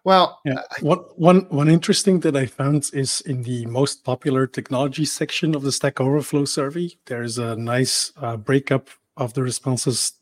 Well, 0.04 0.40
yeah. 0.44 0.62
What 0.80 1.18
one 1.18 1.46
one 1.48 1.68
interesting 1.68 2.20
that 2.20 2.36
I 2.36 2.46
found 2.46 2.90
is 2.92 3.22
in 3.22 3.42
the 3.42 3.66
most 3.66 4.04
popular 4.04 4.46
technology 4.46 5.04
section 5.04 5.54
of 5.54 5.62
the 5.62 5.72
Stack 5.72 6.00
Overflow 6.00 6.44
survey. 6.44 6.90
There's 7.06 7.38
a 7.38 7.56
nice 7.56 8.12
uh, 8.16 8.36
breakup 8.36 8.88
of 9.16 9.34
the 9.34 9.42
responses 9.42 10.12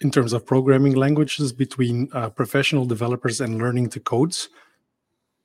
in 0.00 0.10
terms 0.10 0.32
of 0.32 0.46
programming 0.46 0.94
languages 0.94 1.52
between 1.52 2.08
uh, 2.12 2.30
professional 2.30 2.86
developers 2.86 3.40
and 3.40 3.58
learning 3.58 3.90
to 3.90 4.00
codes. 4.00 4.48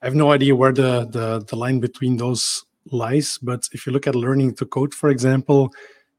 I 0.02 0.06
have 0.06 0.16
no 0.16 0.32
idea 0.32 0.56
where 0.56 0.74
the, 0.74 1.08
the, 1.10 1.44
the 1.48 1.56
line 1.56 1.80
between 1.80 2.18
those 2.18 2.66
lies, 2.92 3.40
but 3.42 3.68
if 3.72 3.88
you 3.88 3.94
look 3.94 4.06
at 4.06 4.16
learning 4.16 4.56
to 4.56 4.66
code, 4.66 4.94
for 4.94 5.10
example, 5.10 5.74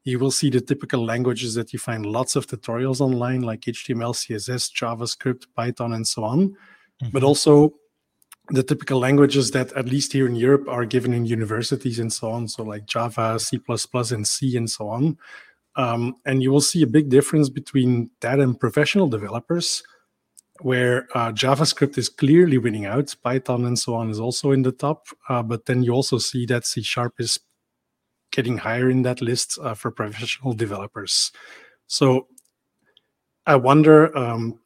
you 0.05 0.19
will 0.19 0.31
see 0.31 0.51
the 0.51 0.61
typical 0.61 1.03
languages 1.03 1.55
that 1.55 1.73
you 1.73 1.79
find 1.79 2.05
lots 2.05 2.35
of 2.35 2.45
tutorials 2.45 3.01
online, 3.01 3.41
like 3.41 3.61
HTML, 3.61 4.13
CSS, 4.13 4.71
JavaScript, 4.71 5.47
Python, 5.55 5.93
and 5.93 6.07
so 6.07 6.23
on. 6.23 6.49
Mm-hmm. 6.49 7.09
But 7.11 7.23
also 7.23 7.73
the 8.49 8.61
typical 8.61 8.99
languages 8.99 9.49
that, 9.51 9.73
at 9.73 9.87
least 9.87 10.13
here 10.13 10.27
in 10.27 10.35
Europe, 10.35 10.67
are 10.69 10.85
given 10.85 11.11
in 11.11 11.25
universities 11.25 11.97
and 11.97 12.13
so 12.13 12.29
on. 12.29 12.47
So, 12.47 12.61
like 12.61 12.85
Java, 12.85 13.39
C, 13.39 13.59
and 14.11 14.27
C, 14.27 14.55
and 14.55 14.69
so 14.69 14.87
on. 14.89 15.17
Um, 15.75 16.15
and 16.23 16.43
you 16.43 16.51
will 16.51 16.61
see 16.61 16.83
a 16.83 16.87
big 16.87 17.09
difference 17.09 17.49
between 17.49 18.11
that 18.21 18.39
and 18.39 18.59
professional 18.59 19.07
developers, 19.07 19.81
where 20.61 21.07
uh, 21.15 21.31
JavaScript 21.31 21.97
is 21.97 22.09
clearly 22.09 22.59
winning 22.59 22.85
out. 22.85 23.13
Python 23.23 23.65
and 23.65 23.77
so 23.77 23.95
on 23.95 24.11
is 24.11 24.19
also 24.19 24.51
in 24.51 24.61
the 24.61 24.71
top. 24.71 25.07
Uh, 25.27 25.41
but 25.41 25.65
then 25.65 25.81
you 25.81 25.91
also 25.91 26.19
see 26.19 26.45
that 26.45 26.67
C 26.67 26.83
Sharp 26.83 27.15
is 27.17 27.39
getting 28.35 28.57
higher 28.57 28.89
in 28.89 29.03
that 29.03 29.21
list 29.21 29.57
uh, 29.61 29.73
for 29.73 29.91
professional 29.91 30.53
developers. 30.53 31.31
So 31.87 32.27
I 33.45 33.55
wonder 33.55 34.15
um, 34.17 34.59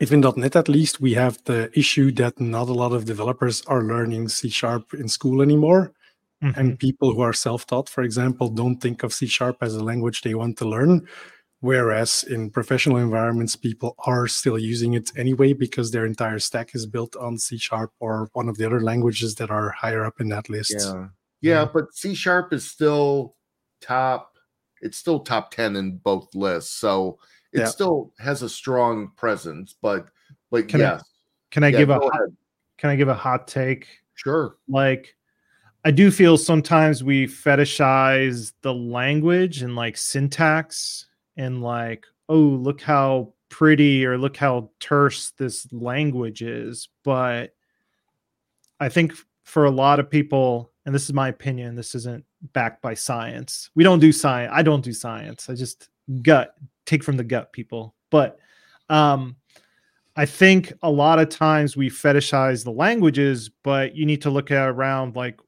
if 0.00 0.12
in 0.12 0.20
.NET 0.20 0.56
at 0.56 0.68
least 0.68 1.00
we 1.00 1.14
have 1.14 1.36
the 1.44 1.70
issue 1.78 2.10
that 2.12 2.40
not 2.40 2.68
a 2.68 2.72
lot 2.72 2.92
of 2.92 3.04
developers 3.04 3.62
are 3.66 3.82
learning 3.82 4.28
C 4.28 4.48
sharp 4.48 4.94
in 4.94 5.08
school 5.08 5.42
anymore. 5.42 5.92
Mm-hmm. 6.42 6.58
And 6.58 6.78
people 6.78 7.14
who 7.14 7.20
are 7.20 7.32
self-taught, 7.32 7.88
for 7.88 8.02
example, 8.02 8.48
don't 8.48 8.80
think 8.80 9.04
of 9.04 9.12
C 9.12 9.26
sharp 9.26 9.58
as 9.60 9.76
a 9.76 9.84
language 9.84 10.22
they 10.22 10.34
want 10.34 10.58
to 10.58 10.68
learn. 10.68 11.06
Whereas 11.60 12.24
in 12.24 12.50
professional 12.50 12.96
environments, 12.96 13.54
people 13.54 13.94
are 14.06 14.26
still 14.26 14.58
using 14.58 14.94
it 14.94 15.12
anyway 15.16 15.52
because 15.52 15.92
their 15.92 16.04
entire 16.04 16.40
stack 16.40 16.74
is 16.74 16.84
built 16.86 17.14
on 17.14 17.38
C 17.38 17.58
sharp 17.58 17.92
or 18.00 18.28
one 18.32 18.48
of 18.48 18.56
the 18.56 18.66
other 18.66 18.80
languages 18.80 19.36
that 19.36 19.50
are 19.50 19.70
higher 19.70 20.04
up 20.04 20.20
in 20.20 20.28
that 20.30 20.48
list. 20.48 20.74
Yeah. 20.76 21.08
Yeah, 21.42 21.64
mm-hmm. 21.64 21.72
but 21.74 21.94
C 21.94 22.14
sharp 22.14 22.52
is 22.52 22.68
still 22.68 23.36
top, 23.80 24.36
it's 24.80 24.96
still 24.96 25.20
top 25.20 25.50
10 25.50 25.76
in 25.76 25.98
both 25.98 26.34
lists. 26.34 26.72
So 26.72 27.18
it 27.52 27.60
yeah. 27.60 27.66
still 27.66 28.12
has 28.18 28.42
a 28.42 28.48
strong 28.48 29.10
presence, 29.16 29.74
but 29.80 30.06
but 30.50 30.68
can 30.68 30.80
yes. 30.80 31.00
I, 31.00 31.04
can 31.50 31.64
I 31.64 31.68
yeah, 31.68 31.78
give 31.78 31.90
a 31.90 31.98
hot, 31.98 32.20
can 32.78 32.90
I 32.90 32.96
give 32.96 33.08
a 33.08 33.14
hot 33.14 33.46
take? 33.46 33.86
Sure. 34.14 34.56
Like 34.68 35.14
I 35.84 35.90
do 35.90 36.10
feel 36.10 36.38
sometimes 36.38 37.02
we 37.02 37.26
fetishize 37.26 38.52
the 38.62 38.72
language 38.72 39.62
and 39.62 39.74
like 39.76 39.96
syntax 39.96 41.06
and 41.36 41.62
like, 41.62 42.06
oh, 42.28 42.38
look 42.38 42.80
how 42.80 43.34
pretty 43.48 44.06
or 44.06 44.16
look 44.16 44.36
how 44.36 44.70
terse 44.80 45.30
this 45.32 45.70
language 45.72 46.42
is. 46.42 46.88
But 47.04 47.54
I 48.80 48.88
think 48.88 49.14
for 49.44 49.64
a 49.64 49.70
lot 49.70 50.00
of 50.00 50.10
people, 50.10 50.71
and 50.84 50.94
this 50.94 51.04
is 51.04 51.12
my 51.12 51.28
opinion, 51.28 51.76
this 51.76 51.94
isn't 51.94 52.24
backed 52.52 52.82
by 52.82 52.94
science. 52.94 53.70
We 53.74 53.84
don't 53.84 54.00
do 54.00 54.12
science. 54.12 54.52
I 54.54 54.62
don't 54.62 54.84
do 54.84 54.92
science. 54.92 55.48
I 55.48 55.54
just 55.54 55.88
gut, 56.22 56.54
take 56.86 57.04
from 57.04 57.16
the 57.16 57.24
gut, 57.24 57.52
people. 57.52 57.94
But 58.10 58.38
um, 58.88 59.36
I 60.16 60.26
think 60.26 60.72
a 60.82 60.90
lot 60.90 61.18
of 61.18 61.28
times 61.28 61.76
we 61.76 61.88
fetishize 61.88 62.64
the 62.64 62.72
languages, 62.72 63.50
but 63.62 63.94
you 63.94 64.04
need 64.04 64.22
to 64.22 64.30
look 64.30 64.50
at 64.50 64.68
around 64.68 65.16
like 65.16 65.38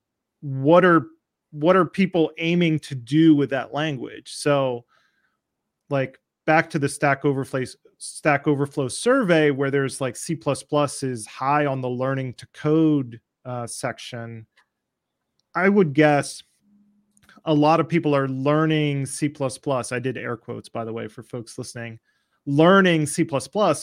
what 0.41 0.85
are 0.85 1.07
what 1.51 1.77
are 1.77 1.85
people 1.85 2.33
aiming 2.39 2.81
to 2.81 2.95
do 2.95 3.35
with 3.35 3.51
that 3.51 3.73
language? 3.73 4.33
So 4.33 4.85
like 5.91 6.19
back 6.47 6.71
to 6.71 6.79
the 6.79 6.89
stack 6.89 7.25
overflow 7.25 7.65
stack 7.99 8.47
overflow 8.47 8.89
survey 8.89 9.51
where 9.51 9.71
there's 9.71 10.01
like 10.01 10.17
c++ 10.17 10.39
is 11.03 11.27
high 11.27 11.67
on 11.67 11.81
the 11.81 11.89
learning 11.89 12.35
to 12.35 12.47
code 12.53 13.21
uh, 13.45 13.67
section 13.67 14.47
i 15.55 15.69
would 15.69 15.93
guess 15.93 16.43
a 17.47 17.55
lot 17.55 17.81
of 17.81 17.89
people 17.89 18.15
are 18.15 18.29
learning 18.29 19.07
c++ 19.07 19.33
i 19.91 19.99
did 19.99 20.17
air 20.17 20.37
quotes 20.37 20.69
by 20.69 20.85
the 20.85 20.93
way 20.93 21.09
for 21.09 21.23
folks 21.23 21.59
listening. 21.59 21.99
Learning 22.47 23.07
c++ 23.07 23.27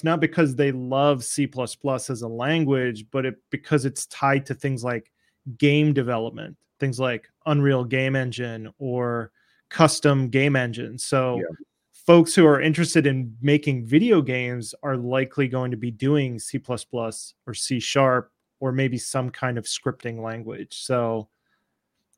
not 0.04 0.20
because 0.20 0.56
they 0.56 0.72
love 0.72 1.24
c++ 1.24 1.50
as 1.88 2.22
a 2.22 2.28
language 2.28 3.06
but 3.12 3.26
it 3.26 3.36
because 3.50 3.86
it's 3.86 4.06
tied 4.08 4.46
to 4.46 4.54
things 4.54 4.84
like 4.84 5.12
game 5.58 5.94
development 5.94 6.56
things 6.80 7.00
like 7.00 7.28
unreal 7.48 7.84
game 7.84 8.16
engine 8.16 8.72
or 8.78 9.32
custom 9.70 10.30
game 10.30 10.56
engine 10.56 10.98
so 10.98 11.38
yeah. 11.38 11.44
folks 11.92 12.36
who 12.36 12.46
are 12.46 12.62
interested 12.62 13.08
in 13.08 13.36
making 13.42 13.84
video 13.84 14.22
games 14.22 14.76
are 14.84 14.98
likely 14.98 15.48
going 15.48 15.72
to 15.72 15.78
be 15.78 15.90
doing 15.90 16.38
C 16.38 16.62
or 16.70 17.54
C 17.54 17.80
sharp 17.80 18.32
or 18.60 18.72
maybe 18.72 18.98
some 18.98 19.30
kind 19.30 19.58
of 19.58 19.66
scripting 19.66 20.22
language. 20.22 20.78
So 20.78 21.30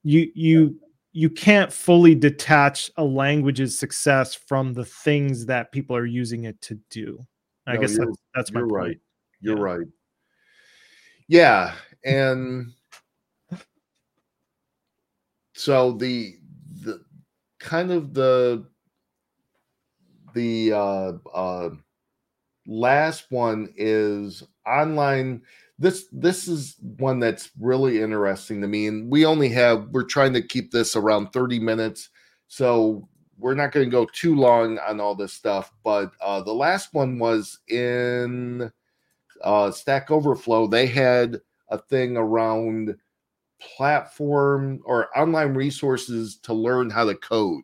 you 0.03 0.31
you 0.35 0.79
you 1.13 1.29
can't 1.29 1.71
fully 1.71 2.15
detach 2.15 2.91
a 2.97 3.03
language's 3.03 3.77
success 3.77 4.33
from 4.33 4.73
the 4.73 4.85
things 4.85 5.45
that 5.45 5.71
people 5.71 5.95
are 5.95 6.05
using 6.05 6.45
it 6.45 6.59
to 6.61 6.79
do. 6.89 7.25
I 7.67 7.75
no, 7.75 7.81
guess 7.81 7.97
that's, 7.97 8.17
that's 8.33 8.51
my 8.51 8.61
you're 8.61 8.69
point. 8.69 8.81
right. 8.81 8.97
You're 9.41 9.57
yeah. 9.57 9.63
right. 9.63 9.87
Yeah, 11.27 11.73
and 12.03 12.73
so 15.53 15.93
the 15.93 16.35
the 16.81 17.03
kind 17.59 17.91
of 17.91 18.13
the 18.13 18.65
the 20.33 20.73
uh, 20.73 21.13
uh, 21.33 21.69
last 22.67 23.25
one 23.29 23.73
is 23.75 24.43
online. 24.65 25.41
This 25.79 26.05
this 26.11 26.47
is 26.47 26.77
one 26.97 27.19
that's 27.19 27.51
really 27.59 28.01
interesting 28.01 28.61
to 28.61 28.67
me, 28.67 28.87
and 28.87 29.11
we 29.11 29.25
only 29.25 29.49
have 29.49 29.89
we're 29.89 30.03
trying 30.03 30.33
to 30.33 30.41
keep 30.41 30.71
this 30.71 30.95
around 30.95 31.33
thirty 31.33 31.59
minutes, 31.59 32.09
so 32.47 33.07
we're 33.37 33.55
not 33.55 33.71
going 33.71 33.85
to 33.85 33.91
go 33.91 34.07
too 34.13 34.35
long 34.35 34.77
on 34.79 35.01
all 35.01 35.15
this 35.15 35.33
stuff. 35.33 35.73
But 35.83 36.11
uh, 36.21 36.41
the 36.41 36.53
last 36.53 36.93
one 36.93 37.19
was 37.19 37.59
in 37.67 38.71
uh, 39.43 39.71
Stack 39.71 40.11
Overflow. 40.11 40.67
They 40.67 40.85
had 40.85 41.41
a 41.69 41.77
thing 41.77 42.15
around 42.15 42.95
platform 43.59 44.81
or 44.85 45.07
online 45.17 45.53
resources 45.53 46.37
to 46.37 46.53
learn 46.53 46.89
how 46.89 47.05
to 47.05 47.15
code 47.15 47.63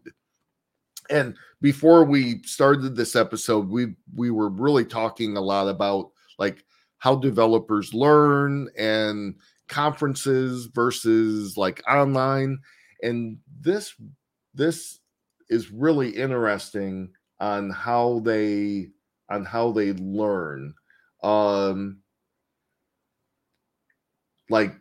and 1.10 1.36
before 1.62 2.04
we 2.04 2.42
started 2.44 2.96
this 2.96 3.16
episode, 3.16 3.70
we 3.70 3.96
we 4.16 4.32
were 4.32 4.50
really 4.50 4.86
talking 4.86 5.36
a 5.38 5.42
lot 5.42 5.68
about 5.68 6.12
like 6.38 6.64
how 7.00 7.16
developers 7.16 7.94
learn 7.94 8.70
and 8.78 9.36
conferences 9.68 10.66
versus 10.74 11.58
like 11.58 11.82
online. 11.90 12.60
And 13.02 13.38
this 13.62 13.94
this 14.54 15.00
is 15.50 15.72
really 15.72 16.10
interesting 16.10 17.10
on 17.40 17.70
how 17.70 18.20
they 18.24 18.90
on 19.30 19.46
how 19.46 19.72
they 19.72 19.94
learn. 19.94 20.74
Um 21.24 22.00
like 24.50 24.76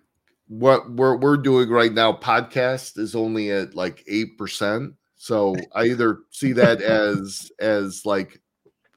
what 0.49 0.91
we're 0.91 1.17
we're 1.17 1.37
doing 1.37 1.69
right 1.69 1.93
now 1.93 2.13
podcast 2.13 2.99
is 2.99 3.15
only 3.15 3.51
at 3.51 3.75
like 3.75 4.05
8% 4.11 4.95
so 5.19 5.57
I 5.75 5.87
either 5.87 6.21
see 6.31 6.53
that 6.53 6.81
as 6.81 7.51
as 7.59 8.07
like, 8.07 8.41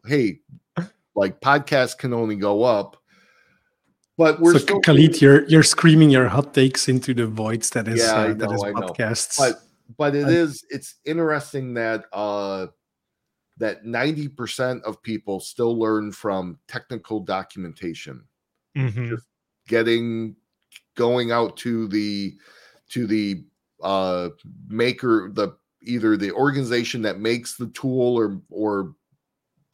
hey, 0.06 0.40
like 1.16 1.42
podcasts 1.42 1.98
can 1.98 2.14
only 2.14 2.36
go 2.36 2.64
up. 2.64 2.98
But 4.18 4.40
we're 4.40 4.54
so 4.54 4.60
still 4.60 4.80
Khalid, 4.82 5.20
you're 5.20 5.48
you're 5.48 5.64
screaming 5.64 6.12
your 6.12 6.28
hot 6.28 6.54
takes 6.54 6.88
into 6.88 7.16
the 7.16 7.26
voids 7.26 7.72
that 7.72 7.88
is 7.88 8.00
yeah, 8.00 8.14
uh, 8.14 8.28
know, 8.28 8.34
that 8.36 8.52
is 8.52 8.62
podcasts. 8.62 9.38
But 9.38 9.62
but 9.98 10.16
it 10.16 10.28
I, 10.28 10.30
is 10.30 10.64
it's 10.70 10.96
interesting 11.06 11.74
that 11.74 12.06
uh 12.14 12.68
that 13.58 13.84
90% 13.84 14.82
of 14.84 15.04
people 15.04 15.40
still 15.40 15.78
learn 15.78 16.12
from 16.12 16.58
technical 16.68 17.20
documentation. 17.20 18.24
Mm-hmm. 18.76 19.10
Just 19.10 19.26
getting 19.68 20.36
going 20.96 21.32
out 21.32 21.58
to 21.58 21.88
the 21.88 22.36
to 22.90 23.08
the 23.08 23.44
uh 23.82 24.30
maker 24.68 25.32
the 25.34 25.58
either 25.84 26.18
the 26.18 26.32
organization 26.32 27.02
that 27.02 27.20
makes 27.20 27.56
the 27.56 27.68
tool 27.68 28.18
or 28.18 28.42
or 28.50 28.96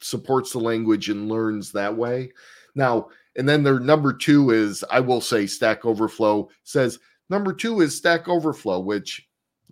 supports 0.00 0.52
the 0.52 0.58
language 0.58 1.08
and 1.08 1.28
learns 1.28 1.72
that 1.72 1.96
way. 1.96 2.32
Now, 2.74 3.08
and 3.36 3.48
then 3.48 3.62
their 3.62 3.80
number 3.80 4.12
two 4.12 4.50
is 4.50 4.84
I 4.90 5.00
will 5.00 5.20
say 5.20 5.46
Stack 5.46 5.84
Overflow 5.84 6.48
says 6.64 6.98
number 7.28 7.52
two 7.52 7.80
is 7.80 7.96
Stack 7.96 8.28
Overflow, 8.28 8.80
which 8.80 9.26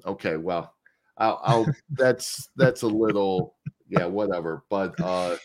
okay, 0.05 0.37
well, 0.37 0.75
I'll, 1.19 1.41
I'll 1.43 1.67
that's 1.91 2.49
that's 2.57 2.83
a 2.83 2.89
little 2.89 3.57
yeah 3.89 4.07
whatever, 4.07 4.65
but 4.69 4.99
uh, 5.01 5.37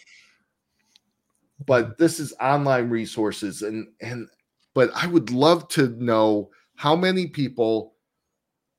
but 1.65 1.97
this 1.97 2.19
is 2.19 2.34
online 2.39 2.89
resources 2.89 3.62
and 3.62 3.88
and 4.01 4.27
but 4.73 4.89
I 4.95 5.08
would 5.08 5.32
love 5.32 5.67
to 5.69 5.89
know 6.04 6.49
how 6.75 6.95
many 6.95 7.27
people 7.27 7.95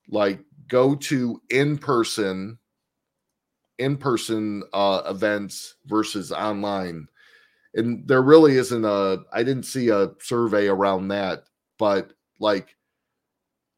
like 0.09 0.39
go 0.67 0.95
to 0.95 1.41
in 1.49 1.77
person 1.77 2.57
in 3.79 3.97
person 3.97 4.63
uh, 4.73 5.01
events 5.07 5.75
versus 5.85 6.31
online. 6.31 7.07
And 7.73 8.07
there 8.07 8.21
really 8.21 8.57
isn't 8.57 8.85
a 8.85 9.23
i 9.31 9.41
didn't 9.41 9.63
see 9.63 9.89
a 9.89 10.11
survey 10.19 10.67
around 10.67 11.07
that 11.07 11.45
but 11.79 12.13
like 12.39 12.75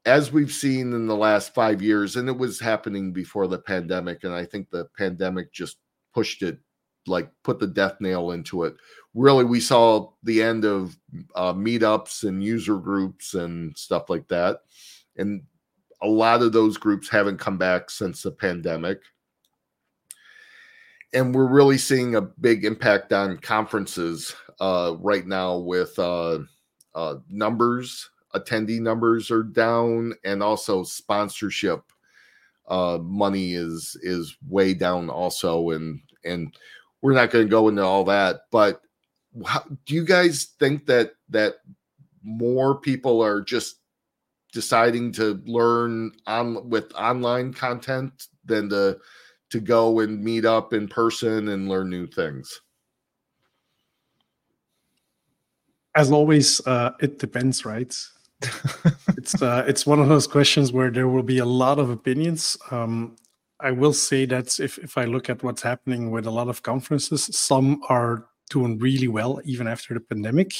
as 0.04 0.30
we've 0.30 0.52
seen 0.52 0.92
in 0.92 1.06
the 1.06 1.16
last 1.16 1.54
five 1.54 1.80
years 1.80 2.16
and 2.16 2.28
it 2.28 2.36
was 2.36 2.60
happening 2.60 3.10
before 3.10 3.46
the 3.46 3.58
pandemic 3.58 4.24
and 4.24 4.34
i 4.34 4.44
think 4.44 4.68
the 4.68 4.84
pandemic 4.98 5.50
just 5.50 5.78
pushed 6.12 6.42
it 6.42 6.58
like 7.06 7.30
put 7.42 7.58
the 7.58 7.66
death 7.66 8.00
nail 8.00 8.32
into 8.32 8.64
it. 8.64 8.76
Really 9.14 9.44
we 9.44 9.60
saw 9.60 10.10
the 10.22 10.42
end 10.42 10.64
of 10.64 10.96
uh, 11.34 11.52
meetups 11.52 12.24
and 12.24 12.42
user 12.42 12.76
groups 12.76 13.34
and 13.34 13.76
stuff 13.76 14.10
like 14.10 14.28
that. 14.28 14.60
And 15.16 15.42
a 16.02 16.08
lot 16.08 16.42
of 16.42 16.52
those 16.52 16.76
groups 16.76 17.08
haven't 17.08 17.38
come 17.38 17.58
back 17.58 17.90
since 17.90 18.22
the 18.22 18.30
pandemic. 18.30 19.00
And 21.12 21.34
we're 21.34 21.48
really 21.48 21.78
seeing 21.78 22.16
a 22.16 22.20
big 22.20 22.64
impact 22.64 23.12
on 23.12 23.38
conferences 23.38 24.34
uh, 24.60 24.96
right 24.98 25.26
now 25.26 25.56
with 25.56 25.98
uh, 25.98 26.40
uh, 26.94 27.16
numbers, 27.28 28.10
attendee 28.34 28.80
numbers 28.80 29.30
are 29.30 29.42
down, 29.42 30.12
and 30.24 30.42
also 30.42 30.82
sponsorship 30.82 31.82
uh, 32.68 32.98
money 33.00 33.54
is 33.54 33.96
is 34.02 34.36
way 34.48 34.74
down 34.74 35.08
also. 35.08 35.70
And 35.70 36.00
and 36.24 36.54
we're 37.00 37.14
not 37.14 37.30
going 37.30 37.46
to 37.46 37.50
go 37.50 37.68
into 37.68 37.82
all 37.82 38.04
that. 38.04 38.42
But 38.50 38.82
how, 39.46 39.64
do 39.84 39.94
you 39.94 40.04
guys 40.04 40.54
think 40.58 40.86
that 40.86 41.14
that 41.30 41.56
more 42.22 42.80
people 42.80 43.22
are 43.22 43.40
just 43.40 43.76
deciding 44.56 45.12
to 45.12 45.38
learn 45.44 46.12
on 46.26 46.70
with 46.70 46.90
online 46.94 47.52
content 47.52 48.28
than 48.46 48.70
to 48.70 48.98
to 49.50 49.60
go 49.60 50.00
and 50.00 50.24
meet 50.24 50.46
up 50.46 50.72
in 50.72 50.88
person 50.88 51.48
and 51.48 51.68
learn 51.68 51.90
new 51.90 52.06
things? 52.06 52.62
As 55.94 56.10
always, 56.10 56.66
uh, 56.66 56.92
it 57.00 57.18
depends, 57.18 57.66
right? 57.66 57.94
it's 59.18 59.42
uh, 59.42 59.62
it's 59.68 59.84
one 59.86 60.00
of 60.00 60.08
those 60.08 60.26
questions 60.26 60.72
where 60.72 60.90
there 60.90 61.08
will 61.08 61.28
be 61.34 61.38
a 61.38 61.50
lot 61.62 61.78
of 61.78 61.90
opinions. 61.90 62.56
Um, 62.70 63.16
I 63.60 63.72
will 63.72 63.92
say 63.92 64.24
that 64.24 64.58
if 64.58 64.78
if 64.78 64.96
I 64.96 65.04
look 65.04 65.28
at 65.28 65.42
what's 65.42 65.62
happening 65.62 66.10
with 66.10 66.26
a 66.26 66.30
lot 66.38 66.48
of 66.48 66.62
conferences, 66.62 67.28
some 67.36 67.82
are 67.90 68.24
doing 68.48 68.78
really 68.78 69.08
well 69.08 69.38
even 69.44 69.66
after 69.66 69.92
the 69.92 70.00
pandemic. 70.00 70.52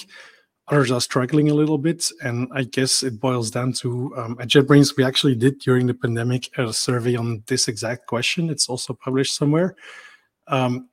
Others 0.68 0.90
are 0.90 1.00
struggling 1.00 1.48
a 1.48 1.54
little 1.54 1.78
bit, 1.78 2.10
and 2.22 2.48
I 2.52 2.64
guess 2.64 3.04
it 3.04 3.20
boils 3.20 3.50
down 3.50 3.72
to 3.74 4.12
um, 4.16 4.36
at 4.40 4.48
JetBrains 4.48 4.96
we 4.96 5.04
actually 5.04 5.36
did 5.36 5.60
during 5.60 5.86
the 5.86 5.94
pandemic 5.94 6.50
a 6.58 6.72
survey 6.72 7.14
on 7.14 7.44
this 7.46 7.68
exact 7.68 8.06
question. 8.06 8.50
It's 8.50 8.68
also 8.68 8.92
published 8.92 9.36
somewhere. 9.36 9.76
Um, 10.48 10.88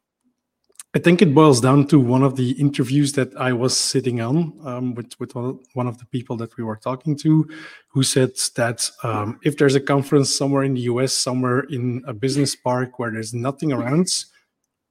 I 0.96 1.00
think 1.00 1.24
it 1.24 1.34
boils 1.34 1.60
down 1.60 1.88
to 1.88 2.00
one 2.00 2.22
of 2.22 2.36
the 2.36 2.52
interviews 2.52 3.14
that 3.14 3.36
I 3.36 3.52
was 3.52 3.76
sitting 3.76 4.22
on 4.22 4.54
um, 4.64 4.94
with 4.94 5.20
with 5.20 5.34
one 5.34 5.88
of 5.88 5.98
the 5.98 6.06
people 6.06 6.38
that 6.38 6.56
we 6.56 6.64
were 6.64 6.76
talking 6.76 7.18
to, 7.18 7.50
who 7.88 8.04
said 8.04 8.34
that 8.56 8.88
um, 9.02 9.40
if 9.44 9.58
there's 9.58 9.74
a 9.74 9.82
conference 9.82 10.36
somewhere 10.36 10.64
in 10.64 10.76
the 10.76 10.82
US, 10.82 11.14
somewhere 11.14 11.62
in 11.62 12.04
a 12.06 12.14
business 12.14 12.56
park 12.56 13.00
where 13.00 13.10
there's 13.10 13.34
nothing 13.34 13.74
around, 13.74 14.08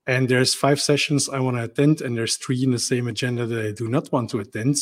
and 0.05 0.27
there's 0.27 0.53
five 0.53 0.81
sessions 0.81 1.29
I 1.29 1.39
want 1.39 1.57
to 1.57 1.63
attend, 1.63 2.01
and 2.01 2.17
there's 2.17 2.37
three 2.37 2.63
in 2.63 2.71
the 2.71 2.79
same 2.79 3.07
agenda 3.07 3.45
that 3.45 3.65
I 3.65 3.71
do 3.71 3.87
not 3.87 4.11
want 4.11 4.29
to 4.31 4.39
attend, 4.39 4.77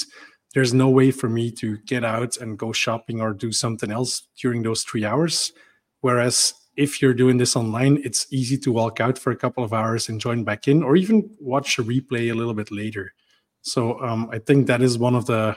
there's 0.53 0.73
no 0.73 0.89
way 0.89 1.11
for 1.11 1.29
me 1.29 1.49
to 1.51 1.77
get 1.79 2.03
out 2.03 2.37
and 2.37 2.57
go 2.57 2.73
shopping 2.73 3.21
or 3.21 3.33
do 3.33 3.51
something 3.51 3.91
else 3.91 4.27
during 4.41 4.63
those 4.63 4.83
three 4.83 5.05
hours. 5.05 5.53
Whereas 6.01 6.53
if 6.75 7.01
you're 7.01 7.13
doing 7.13 7.37
this 7.37 7.55
online, 7.55 8.01
it's 8.03 8.27
easy 8.31 8.57
to 8.57 8.71
walk 8.71 8.99
out 8.99 9.17
for 9.17 9.31
a 9.31 9.35
couple 9.35 9.63
of 9.63 9.73
hours 9.73 10.09
and 10.09 10.19
join 10.19 10.43
back 10.43 10.67
in, 10.67 10.83
or 10.83 10.95
even 10.95 11.29
watch 11.39 11.79
a 11.79 11.83
replay 11.83 12.31
a 12.31 12.35
little 12.35 12.53
bit 12.53 12.71
later. 12.71 13.13
So 13.61 13.99
um, 14.01 14.29
I 14.31 14.39
think 14.39 14.67
that 14.67 14.81
is 14.81 14.97
one 14.97 15.15
of 15.15 15.25
the, 15.25 15.55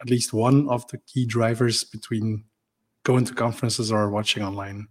at 0.00 0.08
least 0.08 0.32
one 0.32 0.68
of 0.68 0.86
the 0.88 0.98
key 0.98 1.26
drivers 1.26 1.84
between 1.84 2.44
going 3.04 3.24
to 3.24 3.34
conferences 3.34 3.90
or 3.92 4.10
watching 4.10 4.42
online. 4.42 4.88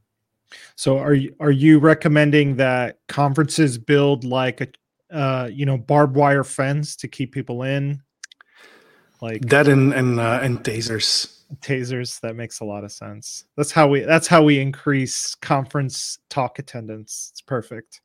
So 0.76 0.98
are 0.98 1.14
you 1.14 1.36
are 1.40 1.52
you 1.52 1.80
recommending 1.80 2.56
that 2.58 3.00
conferences 3.08 3.78
build 3.78 4.24
like 4.24 4.62
a 4.62 5.16
uh, 5.16 5.48
you 5.48 5.66
know 5.66 5.78
barbed 5.78 6.16
wire 6.16 6.44
fence 6.44 6.96
to 6.98 7.08
keep 7.08 7.34
people 7.34 7.64
in, 7.64 8.02
like 9.22 9.42
that 9.48 9.68
and 9.68 9.94
and 9.94 10.20
uh, 10.20 10.40
and 10.42 10.64
tasers? 10.64 11.38
tasers 11.60 12.20
that 12.22 12.36
makes 12.36 12.62
a 12.62 12.66
lot 12.66 12.84
of 12.84 12.92
sense. 12.92 13.46
That's 13.58 13.72
how 13.72 13.88
we 13.88 14.02
that's 14.02 14.28
how 14.28 14.44
we 14.44 14.60
increase 14.60 15.36
conference 15.36 16.20
talk 16.30 16.60
attendance. 16.60 17.30
It's 17.32 17.42
perfect. 17.42 18.02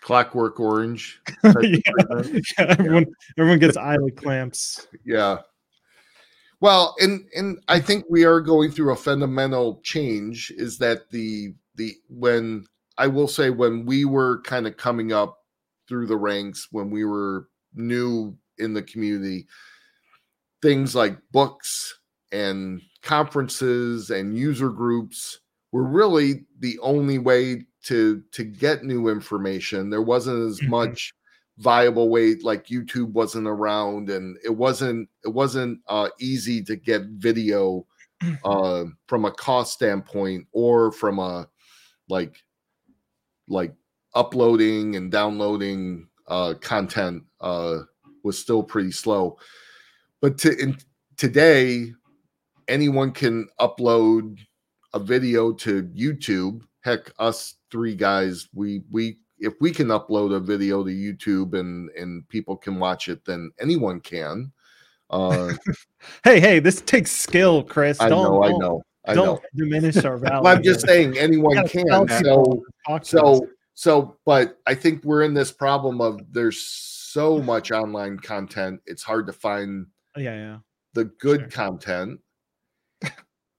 Clockwork 0.00 0.60
orange. 0.60 1.20
Yeah. 1.44 1.52
yeah, 1.62 2.40
everyone 2.58 3.06
yeah. 3.06 3.38
everyone 3.38 3.58
gets 3.58 3.76
eyelid 3.76 4.16
clamps. 4.16 4.86
Yeah. 5.04 5.38
Well 6.60 6.94
and 7.00 7.26
and 7.34 7.58
i 7.68 7.78
think 7.78 8.04
we 8.08 8.24
are 8.24 8.40
going 8.40 8.70
through 8.70 8.92
a 8.92 8.96
fundamental 8.96 9.80
change 9.82 10.50
is 10.56 10.78
that 10.78 11.10
the 11.10 11.54
the 11.76 11.94
when 12.08 12.64
i 12.98 13.06
will 13.06 13.28
say 13.28 13.50
when 13.50 13.84
we 13.86 14.04
were 14.04 14.40
kind 14.42 14.66
of 14.66 14.76
coming 14.76 15.12
up 15.12 15.38
through 15.88 16.06
the 16.06 16.16
ranks 16.16 16.68
when 16.70 16.90
we 16.90 17.04
were 17.04 17.48
new 17.74 18.36
in 18.58 18.74
the 18.74 18.82
community 18.82 19.46
things 20.62 20.94
like 20.94 21.16
books 21.32 21.98
and 22.32 22.80
conferences 23.02 24.10
and 24.10 24.36
user 24.36 24.70
groups 24.70 25.40
were 25.72 25.84
really 25.84 26.44
the 26.58 26.78
only 26.80 27.18
way 27.18 27.62
to 27.84 28.22
to 28.32 28.42
get 28.42 28.84
new 28.84 29.08
information 29.08 29.90
there 29.90 30.02
wasn't 30.02 30.48
as 30.48 30.58
mm-hmm. 30.58 30.70
much 30.70 31.12
viable 31.58 32.08
way 32.08 32.34
like 32.36 32.66
youtube 32.66 33.12
wasn't 33.12 33.46
around 33.46 34.10
and 34.10 34.36
it 34.44 34.54
wasn't 34.54 35.08
it 35.24 35.28
wasn't 35.28 35.78
uh, 35.88 36.08
easy 36.20 36.62
to 36.62 36.76
get 36.76 37.02
video 37.12 37.86
uh, 38.44 38.84
from 39.06 39.24
a 39.24 39.30
cost 39.30 39.72
standpoint 39.72 40.46
or 40.52 40.90
from 40.92 41.18
a 41.18 41.48
like 42.08 42.42
like 43.48 43.74
uploading 44.14 44.96
and 44.96 45.10
downloading 45.12 46.08
uh, 46.28 46.54
content 46.60 47.22
uh, 47.40 47.80
was 48.24 48.38
still 48.38 48.62
pretty 48.62 48.90
slow 48.90 49.36
but 50.20 50.38
to, 50.38 50.56
in, 50.58 50.76
today 51.16 51.92
anyone 52.68 53.12
can 53.12 53.48
upload 53.60 54.38
a 54.94 54.98
video 54.98 55.52
to 55.52 55.84
YouTube. 55.84 56.62
Heck, 56.82 57.12
us 57.18 57.56
three 57.70 57.94
guys, 57.94 58.48
we 58.54 58.82
we 58.90 59.18
if 59.38 59.54
we 59.60 59.70
can 59.70 59.88
upload 59.88 60.34
a 60.34 60.40
video 60.40 60.82
to 60.82 60.90
YouTube 60.90 61.58
and 61.58 61.90
and 61.90 62.26
people 62.28 62.56
can 62.56 62.78
watch 62.78 63.08
it, 63.08 63.24
then 63.24 63.50
anyone 63.60 64.00
can. 64.00 64.52
Uh, 65.10 65.52
hey, 66.24 66.40
hey, 66.40 66.58
this 66.58 66.80
takes 66.80 67.12
skill, 67.12 67.62
Chris. 67.62 68.00
I 68.00 68.08
don't, 68.08 68.24
know, 68.24 68.44
I 68.44 68.50
know, 68.52 68.82
I 69.06 69.14
don't 69.14 69.26
know. 69.26 69.40
diminish 69.54 70.04
our 70.04 70.16
value. 70.18 70.42
well, 70.42 70.56
I'm 70.56 70.62
just 70.62 70.86
saying 70.86 71.16
anyone 71.18 71.66
can. 71.68 72.08
So, 72.08 72.62
so, 73.02 73.48
so, 73.74 74.16
but 74.24 74.58
I 74.66 74.74
think 74.74 75.04
we're 75.04 75.22
in 75.22 75.34
this 75.34 75.52
problem 75.52 76.00
of 76.00 76.20
there's 76.32 76.60
so 76.62 77.38
much 77.38 77.70
online 77.70 78.18
content. 78.18 78.80
It's 78.86 79.02
hard 79.02 79.26
to 79.26 79.32
find. 79.32 79.86
Oh, 80.16 80.20
yeah, 80.20 80.34
yeah. 80.34 80.58
The 80.94 81.04
good 81.04 81.40
sure. 81.40 81.48
content 81.50 82.20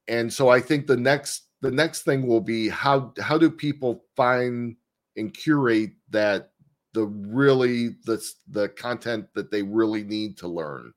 and 0.08 0.32
so 0.32 0.50
I 0.50 0.60
think 0.60 0.88
the 0.88 0.98
next 0.98 1.48
the 1.62 1.72
next 1.72 2.04
thing 2.04 2.28
will 2.28 2.42
be 2.42 2.70
how 2.70 3.14
how 3.20 3.38
do 3.38 3.50
people 3.50 4.06
find 4.16 4.76
and 5.16 5.34
curate 5.34 5.92
that 6.10 6.52
the 6.94 7.06
really 7.06 7.90
the 8.06 8.24
the 8.50 8.70
content 8.70 9.28
that 9.36 9.52
they 9.52 9.64
really 9.64 10.04
need 10.04 10.38
to 10.38 10.48
learn 10.48 10.94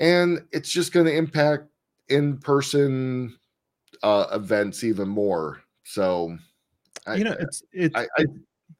and 0.00 0.44
it's 0.52 0.70
just 0.70 0.92
going 0.92 1.06
to 1.06 1.14
impact 1.14 1.68
in 2.08 2.38
person 2.38 3.36
uh 4.02 4.26
events 4.32 4.84
even 4.84 5.08
more 5.08 5.60
so 5.84 6.36
you 7.14 7.24
know 7.24 7.36
it's 7.40 7.62
it's 7.72 7.94
I, 7.96 8.06
I, 8.18 8.24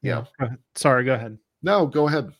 yeah 0.01 0.23
go 0.39 0.49
sorry 0.75 1.03
go 1.03 1.15
ahead 1.15 1.37
no 1.61 1.85
go 1.85 2.07
ahead 2.07 2.31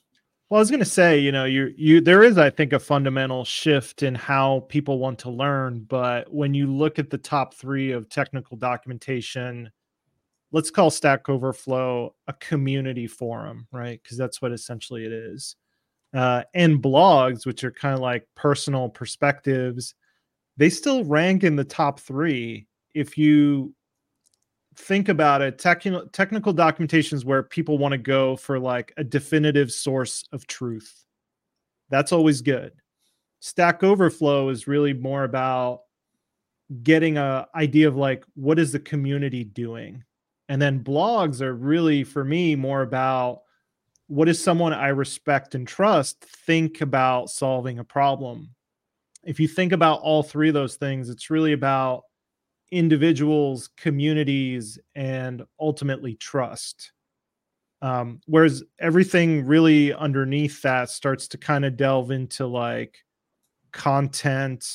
well, 0.49 0.57
I 0.57 0.61
was 0.61 0.71
going 0.71 0.79
to 0.79 0.85
say, 0.85 1.19
you 1.19 1.31
know, 1.31 1.45
you 1.45 1.71
you 1.77 2.01
there 2.01 2.23
is, 2.23 2.39
I 2.39 2.49
think, 2.49 2.73
a 2.73 2.79
fundamental 2.79 3.45
shift 3.45 4.01
in 4.01 4.15
how 4.15 4.65
people 4.67 4.97
want 4.97 5.19
to 5.19 5.29
learn. 5.29 5.85
But 5.87 6.33
when 6.33 6.55
you 6.55 6.65
look 6.65 6.97
at 6.97 7.11
the 7.11 7.19
top 7.19 7.53
three 7.53 7.91
of 7.91 8.09
technical 8.09 8.57
documentation, 8.57 9.69
let's 10.51 10.71
call 10.71 10.89
Stack 10.89 11.29
Overflow 11.29 12.15
a 12.27 12.33
community 12.33 13.05
forum, 13.05 13.67
right? 13.71 14.01
Because 14.01 14.17
that's 14.17 14.41
what 14.41 14.51
essentially 14.51 15.05
it 15.05 15.13
is. 15.13 15.55
Uh, 16.15 16.41
and 16.55 16.81
blogs, 16.81 17.45
which 17.45 17.63
are 17.63 17.71
kind 17.71 17.93
of 17.93 17.99
like 17.99 18.27
personal 18.35 18.89
perspectives, 18.89 19.93
they 20.59 20.69
still 20.69 21.05
rank 21.05 21.45
in 21.45 21.55
the 21.55 21.63
top 21.63 22.01
three 22.01 22.67
if 22.93 23.17
you 23.17 23.73
think 24.75 25.07
about 25.07 25.41
it 25.41 25.57
technical 25.57 26.05
technical 26.07 26.51
documentation 26.51 27.17
is 27.17 27.25
where 27.25 27.41
people 27.41 27.77
want 27.77 27.93
to 27.93 27.97
go 27.97 28.35
for 28.35 28.59
like 28.59 28.93
a 28.97 29.03
definitive 29.03 29.71
source 29.71 30.25
of 30.31 30.45
truth. 30.47 31.05
That's 31.89 32.11
always 32.11 32.41
good. 32.41 32.73
Stack 33.39 33.83
overflow 33.83 34.49
is 34.49 34.67
really 34.67 34.93
more 34.93 35.23
about 35.23 35.81
getting 36.83 37.17
a 37.17 37.47
idea 37.55 37.87
of 37.87 37.95
like 37.95 38.25
what 38.35 38.59
is 38.59 38.73
the 38.73 38.79
community 38.79 39.45
doing? 39.45 40.03
And 40.49 40.61
then 40.61 40.83
blogs 40.83 41.39
are 41.41 41.53
really 41.53 42.03
for 42.03 42.25
me 42.25 42.55
more 42.55 42.81
about 42.81 43.41
what 44.07 44.27
is 44.27 44.43
someone 44.43 44.73
i 44.73 44.87
respect 44.87 45.53
and 45.53 45.67
trust 45.67 46.19
think 46.23 46.81
about 46.81 47.29
solving 47.29 47.77
a 47.77 47.83
problem 47.83 48.49
if 49.23 49.39
you 49.39 49.47
think 49.47 49.71
about 49.71 50.01
all 50.01 50.23
three 50.23 50.47
of 50.47 50.53
those 50.53 50.75
things 50.75 51.09
it's 51.09 51.29
really 51.29 51.53
about 51.53 52.03
individuals, 52.71 53.69
communities, 53.77 54.79
and 54.95 55.43
ultimately 55.59 56.15
trust. 56.15 56.91
Um, 57.81 58.19
whereas 58.25 58.63
everything 58.79 59.45
really 59.45 59.93
underneath 59.93 60.61
that 60.63 60.89
starts 60.89 61.27
to 61.29 61.37
kind 61.37 61.63
of 61.63 61.77
delve 61.77 62.11
into 62.11 62.45
like 62.45 62.97
content 63.71 64.65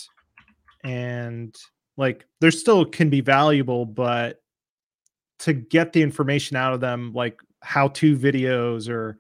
and 0.85 1.55
like 1.97 2.27
there 2.41 2.51
still 2.51 2.85
can 2.85 3.11
be 3.11 3.21
valuable, 3.21 3.85
but 3.85 4.41
to 5.41 5.53
get 5.53 5.93
the 5.93 6.03
information 6.03 6.57
out 6.57 6.73
of 6.73 6.81
them, 6.81 7.13
like 7.13 7.39
how 7.63 7.89
to 7.89 8.17
videos 8.17 8.89
or 8.89 9.19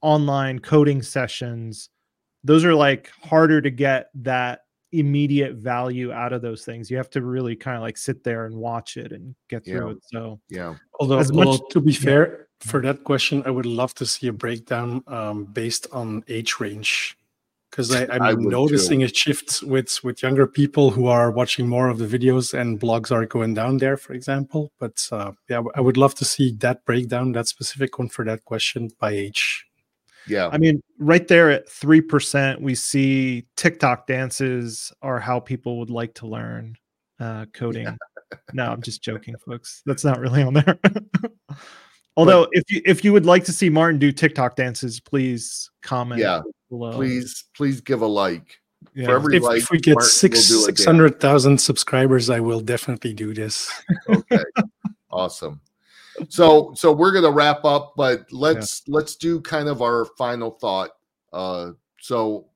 online 0.00 0.58
coding 0.58 1.02
sessions, 1.02 1.90
those 2.48 2.64
are 2.64 2.74
like 2.74 3.10
harder 3.22 3.60
to 3.60 3.70
get 3.70 4.08
that 4.14 4.62
immediate 4.92 5.54
value 5.56 6.10
out 6.12 6.32
of 6.32 6.40
those 6.40 6.64
things. 6.64 6.90
You 6.90 6.96
have 6.96 7.10
to 7.10 7.20
really 7.22 7.54
kind 7.54 7.76
of 7.76 7.82
like 7.82 7.98
sit 7.98 8.24
there 8.24 8.46
and 8.46 8.56
watch 8.56 8.96
it 8.96 9.12
and 9.12 9.34
get 9.50 9.64
through 9.66 9.86
Yeah. 9.86 9.92
it. 9.92 9.98
So 10.12 10.40
Yeah. 10.48 10.74
Although, 10.98 11.18
As 11.18 11.30
much- 11.30 11.46
although 11.46 11.66
to 11.70 11.80
be 11.80 11.92
fair, 11.92 12.48
for 12.60 12.80
that 12.82 13.04
question, 13.04 13.42
I 13.46 13.50
would 13.50 13.66
love 13.66 13.92
to 14.00 14.06
see 14.06 14.26
a 14.28 14.32
breakdown 14.32 15.02
um, 15.06 15.44
based 15.44 15.86
on 15.92 16.24
age 16.26 16.52
range, 16.58 17.16
because 17.70 17.94
I'm 17.94 18.22
I 18.22 18.32
would 18.32 18.44
too. 18.44 18.48
noticing 18.60 19.02
a 19.04 19.08
shift 19.08 19.62
with 19.62 20.02
with 20.02 20.22
younger 20.22 20.46
people 20.60 20.90
who 20.90 21.06
are 21.06 21.30
watching 21.30 21.68
more 21.68 21.88
of 21.92 21.98
the 21.98 22.06
videos 22.16 22.46
and 22.58 22.80
blogs 22.80 23.12
are 23.12 23.26
going 23.26 23.52
down 23.54 23.76
there, 23.76 23.96
for 23.98 24.12
example. 24.14 24.72
But 24.80 24.96
uh, 25.12 25.32
yeah, 25.50 25.62
I 25.78 25.80
would 25.86 25.98
love 25.98 26.14
to 26.16 26.24
see 26.24 26.48
that 26.64 26.84
breakdown, 26.86 27.32
that 27.32 27.46
specific 27.46 27.98
one 27.98 28.08
for 28.08 28.24
that 28.24 28.40
question 28.46 28.88
by 28.98 29.10
age. 29.12 29.67
Yeah. 30.28 30.48
I 30.52 30.58
mean, 30.58 30.82
right 30.98 31.26
there 31.26 31.50
at 31.50 31.68
three 31.68 32.00
percent, 32.00 32.60
we 32.60 32.74
see 32.74 33.46
TikTok 33.56 34.06
dances 34.06 34.92
are 35.02 35.18
how 35.20 35.40
people 35.40 35.78
would 35.78 35.90
like 35.90 36.14
to 36.14 36.26
learn 36.26 36.76
uh, 37.20 37.46
coding. 37.52 37.96
No, 38.52 38.64
I'm 38.64 38.82
just 38.82 39.02
joking, 39.02 39.34
folks. 39.46 39.82
That's 39.86 40.04
not 40.04 40.20
really 40.20 40.42
on 40.42 40.52
there. 40.52 40.78
Although, 42.18 42.46
if 42.52 42.64
you 42.70 42.82
if 42.84 43.02
you 43.02 43.12
would 43.14 43.24
like 43.24 43.44
to 43.44 43.52
see 43.52 43.70
Maarten 43.70 43.98
do 43.98 44.12
TikTok 44.12 44.54
dances, 44.54 45.00
please 45.00 45.70
comment. 45.82 46.20
Yeah. 46.20 46.42
below. 46.68 46.92
Please, 46.92 47.44
please 47.56 47.80
give 47.80 48.02
a 48.02 48.06
like. 48.06 48.58
Yeah. 48.94 49.06
For 49.06 49.14
every 49.14 49.36
If, 49.36 49.42
like, 49.44 49.58
if 49.58 49.70
we 49.70 49.78
get 49.78 49.96
Maarten 49.96 50.02
six 50.02 50.50
will 50.50 50.58
do 50.58 50.62
a 50.62 50.66
six 50.66 50.80
dance. 50.80 50.86
hundred 50.86 51.20
thousand 51.20 51.58
subscribers, 51.58 52.28
I 52.28 52.40
will 52.40 52.60
definitely 52.60 53.14
do 53.14 53.32
this. 53.32 53.72
Okay. 54.08 54.42
awesome. 55.10 55.60
So 56.28 56.72
so 56.74 56.92
we're 56.92 57.12
gonna 57.12 57.30
wrap 57.30 57.64
up, 57.64 57.94
but 57.96 58.26
let's 58.32 58.82
let's 58.88 59.16
do 59.16 59.40
kind 59.40 59.68
of 59.68 59.82
our 59.82 60.06
final 60.16 60.52
thought. 60.52 60.90
Uh 61.32 61.72
so 62.00 62.48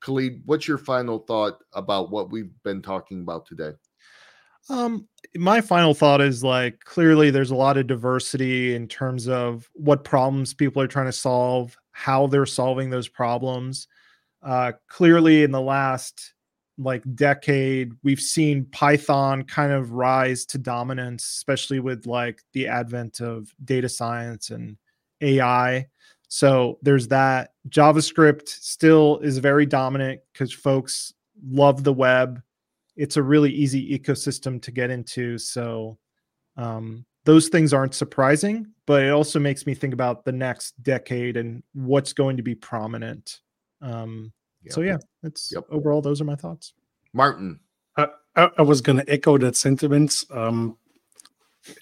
Khalid, 0.00 0.42
what's 0.44 0.68
your 0.68 0.78
final 0.78 1.18
thought 1.18 1.58
about 1.72 2.10
what 2.10 2.30
we've 2.30 2.52
been 2.62 2.82
talking 2.82 3.20
about 3.20 3.46
today? 3.46 3.72
Um, 4.70 5.08
my 5.36 5.60
final 5.60 5.94
thought 5.94 6.20
is 6.20 6.44
like 6.44 6.80
clearly 6.84 7.30
there's 7.30 7.50
a 7.50 7.56
lot 7.56 7.76
of 7.76 7.86
diversity 7.86 8.74
in 8.74 8.86
terms 8.86 9.28
of 9.28 9.68
what 9.74 10.04
problems 10.04 10.52
people 10.52 10.82
are 10.82 10.86
trying 10.86 11.06
to 11.06 11.12
solve, 11.12 11.76
how 11.92 12.26
they're 12.26 12.46
solving 12.46 12.90
those 12.90 13.08
problems. 13.08 13.88
Uh, 14.42 14.72
clearly, 14.88 15.42
in 15.42 15.50
the 15.50 15.60
last 15.60 16.34
like 16.78 17.02
decade, 17.14 17.92
we've 18.02 18.20
seen 18.20 18.64
Python 18.66 19.42
kind 19.42 19.72
of 19.72 19.92
rise 19.92 20.44
to 20.46 20.58
dominance, 20.58 21.24
especially 21.24 21.80
with 21.80 22.06
like 22.06 22.40
the 22.52 22.68
advent 22.68 23.20
of 23.20 23.52
data 23.64 23.88
science 23.88 24.50
and 24.50 24.78
AI. 25.20 25.86
So 26.28 26.78
there's 26.82 27.08
that. 27.08 27.52
JavaScript 27.68 28.48
still 28.48 29.18
is 29.18 29.38
very 29.38 29.66
dominant 29.66 30.20
because 30.32 30.52
folks 30.52 31.12
love 31.42 31.84
the 31.84 31.92
web 31.92 32.42
it's 32.98 33.16
a 33.16 33.22
really 33.22 33.50
easy 33.52 33.96
ecosystem 33.96 34.60
to 34.60 34.72
get 34.72 34.90
into. 34.90 35.38
So 35.38 35.96
um, 36.56 37.06
those 37.24 37.48
things 37.48 37.72
aren't 37.72 37.94
surprising, 37.94 38.66
but 38.86 39.04
it 39.04 39.10
also 39.10 39.38
makes 39.38 39.66
me 39.66 39.74
think 39.74 39.94
about 39.94 40.24
the 40.24 40.32
next 40.32 40.82
decade 40.82 41.36
and 41.36 41.62
what's 41.72 42.12
going 42.12 42.36
to 42.36 42.42
be 42.42 42.56
prominent. 42.56 43.40
Um, 43.80 44.32
So 44.68 44.80
yeah, 44.80 44.98
it's 45.22 45.52
Yep. 45.52 45.64
overall 45.70 46.02
those 46.02 46.20
are 46.20 46.24
my 46.24 46.36
thoughts. 46.36 46.74
Maarten. 47.16 47.60
I, 47.96 48.08
I, 48.36 48.50
I 48.58 48.62
was 48.62 48.80
going 48.80 48.98
to 48.98 49.10
echo 49.10 49.38
that 49.38 49.56
sentiment. 49.56 50.24
Um, 50.30 50.76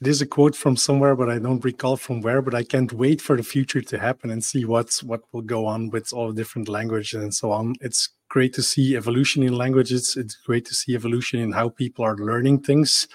it 0.01 0.07
is 0.07 0.21
a 0.21 0.27
quote 0.27 0.57
from 0.57 0.77
somewhere, 0.77 1.15
but 1.15 1.31
I 1.31 1.39
don't 1.39 1.65
recall 1.65 1.97
from 1.97 2.21
where. 2.21 2.43
But 2.43 2.55
I 2.55 2.65
can't 2.65 2.93
wait 2.93 3.21
for 3.21 3.37
the 3.37 3.43
future 3.43 3.81
to 3.81 3.99
happen 3.99 4.31
and 4.31 4.45
see 4.45 4.65
what's 4.65 5.03
what 5.03 5.23
will 5.33 5.43
go 5.43 5.67
on 5.67 5.91
with 5.91 6.13
all 6.13 6.33
different 6.33 6.69
languages 6.69 7.23
and 7.23 7.33
so 7.35 7.51
on. 7.53 7.75
It's 7.81 8.09
great 8.29 8.53
to 8.55 8.63
see 8.63 8.97
evolution 8.97 9.43
in 9.43 9.55
languages. 9.57 10.17
It's 10.17 10.37
great 10.37 10.65
to 10.67 10.75
see 10.75 10.95
evolution 10.95 11.41
in 11.41 11.53
how 11.53 11.69
people 11.69 12.05
are 12.05 12.17
learning 12.17 12.63
things. 12.63 13.07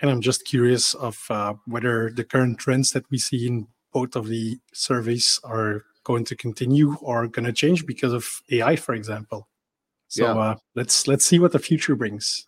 And 0.00 0.10
I'm 0.10 0.20
just 0.20 0.44
curious 0.44 0.94
of 0.94 1.18
uh, 1.30 1.54
whether 1.66 2.10
the 2.10 2.24
current 2.24 2.58
trends 2.58 2.90
that 2.90 3.08
we 3.10 3.18
see 3.18 3.46
in 3.46 3.68
both 3.92 4.16
of 4.16 4.26
the 4.26 4.58
surveys 4.72 5.38
are 5.44 5.84
going 6.04 6.24
to 6.24 6.36
continue 6.36 6.96
or 7.00 7.28
going 7.28 7.44
to 7.46 7.52
change 7.52 7.86
because 7.86 8.12
of 8.12 8.28
AI, 8.50 8.76
for 8.76 8.94
example. 8.94 9.48
So 10.08 10.24
Yeah. 10.24 10.32
uh, 10.40 10.54
let's 10.74 11.06
let's 11.06 11.24
see 11.24 11.38
what 11.38 11.52
the 11.52 11.58
future 11.58 11.96
brings. 11.96 12.46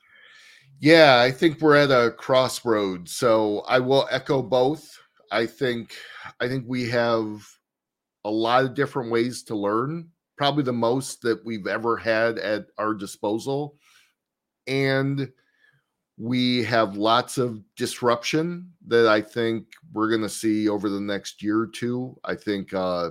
Yeah, 0.81 1.21
I 1.21 1.31
think 1.31 1.61
we're 1.61 1.77
at 1.77 1.91
a 1.91 2.11
crossroads. 2.11 3.17
So 3.17 3.61
I 3.61 3.79
will 3.79 4.07
echo 4.11 4.43
both. 4.43 4.99
I 5.31 5.47
think 5.47 5.95
I 6.41 6.49
think 6.49 6.65
we 6.67 6.89
have 6.91 7.47
a 8.25 8.31
lot 8.31 8.65
of 8.65 8.75
different 8.75 9.11
ways 9.11 9.43
to 9.45 9.55
learn, 9.57 10.09
probably 10.37 10.63
the 10.65 10.73
most 10.73 11.23
that 11.23 11.45
we've 11.45 11.67
ever 11.67 11.97
had 11.97 12.39
at 12.39 12.67
our 12.79 12.95
disposal. 12.95 13.77
And 14.67 15.31
we 16.17 16.63
have 16.65 16.97
lots 16.97 17.39
of 17.39 17.63
disruption 17.77 18.71
that 18.87 19.09
I 19.09 19.21
think 19.21 19.67
we're 19.93 20.09
going 20.09 20.23
to 20.23 20.29
see 20.29 20.69
over 20.69 20.89
the 20.89 21.01
next 21.01 21.43
year 21.43 21.59
or 21.61 21.67
two. 21.67 22.19
I 22.25 22.35
think 22.35 22.73
uh 22.75 23.11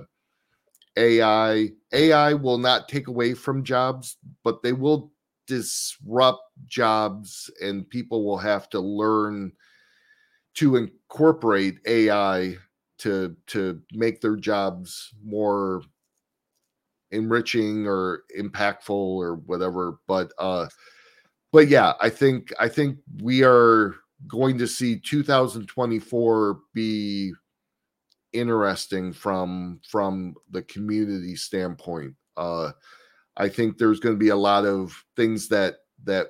AI 0.96 1.70
AI 1.92 2.34
will 2.34 2.58
not 2.58 2.88
take 2.88 3.08
away 3.08 3.34
from 3.34 3.64
jobs, 3.64 4.16
but 4.42 4.62
they 4.62 4.72
will 4.72 5.12
disrupt 5.46 6.42
jobs 6.66 7.50
and 7.62 7.88
people 7.90 8.24
will 8.24 8.38
have 8.38 8.68
to 8.70 8.80
learn 8.80 9.52
to 10.54 10.76
incorporate 10.76 11.78
AI 11.86 12.56
to 12.98 13.36
to 13.48 13.80
make 13.92 14.20
their 14.20 14.36
jobs 14.36 15.12
more 15.24 15.82
enriching 17.10 17.86
or 17.86 18.22
impactful 18.38 18.90
or 18.90 19.36
whatever 19.46 19.98
but 20.08 20.32
uh 20.38 20.66
but 21.52 21.68
yeah 21.68 21.92
i 22.00 22.08
think 22.08 22.52
i 22.58 22.68
think 22.68 22.98
we 23.22 23.44
are 23.44 23.94
going 24.26 24.58
to 24.58 24.66
see 24.66 24.98
2024 24.98 26.58
be 26.72 27.32
interesting 28.34 29.12
from 29.12 29.80
from 29.88 30.34
the 30.50 30.62
community 30.62 31.36
standpoint 31.36 32.14
uh 32.36 32.70
I 33.36 33.48
think 33.48 33.78
there's 33.78 34.00
going 34.00 34.14
to 34.14 34.18
be 34.18 34.28
a 34.28 34.36
lot 34.36 34.64
of 34.64 35.04
things 35.16 35.48
that 35.48 35.78
that 36.04 36.28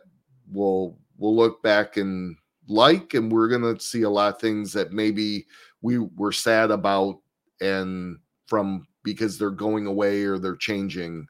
will 0.51 0.99
we'll 1.19 1.37
look 1.37 1.63
back 1.63 1.97
and 1.97 2.37
like, 2.69 3.15
and 3.15 3.31
we're 3.31 3.49
going 3.49 3.75
to 3.75 3.83
see 3.83 4.03
a 4.03 4.11
lot 4.11 4.35
of 4.35 4.41
things 4.41 4.73
that 4.73 4.93
maybe 4.93 5.47
we 5.83 5.99
were 5.99 6.33
sad 6.33 6.71
about 6.71 7.21
and 7.61 8.19
from 8.47 8.87
because 9.03 9.39
they're 9.39 9.51
going 9.51 9.87
away 9.87 10.25
or 10.25 10.39
they're 10.39 10.57
changing. 10.57 11.27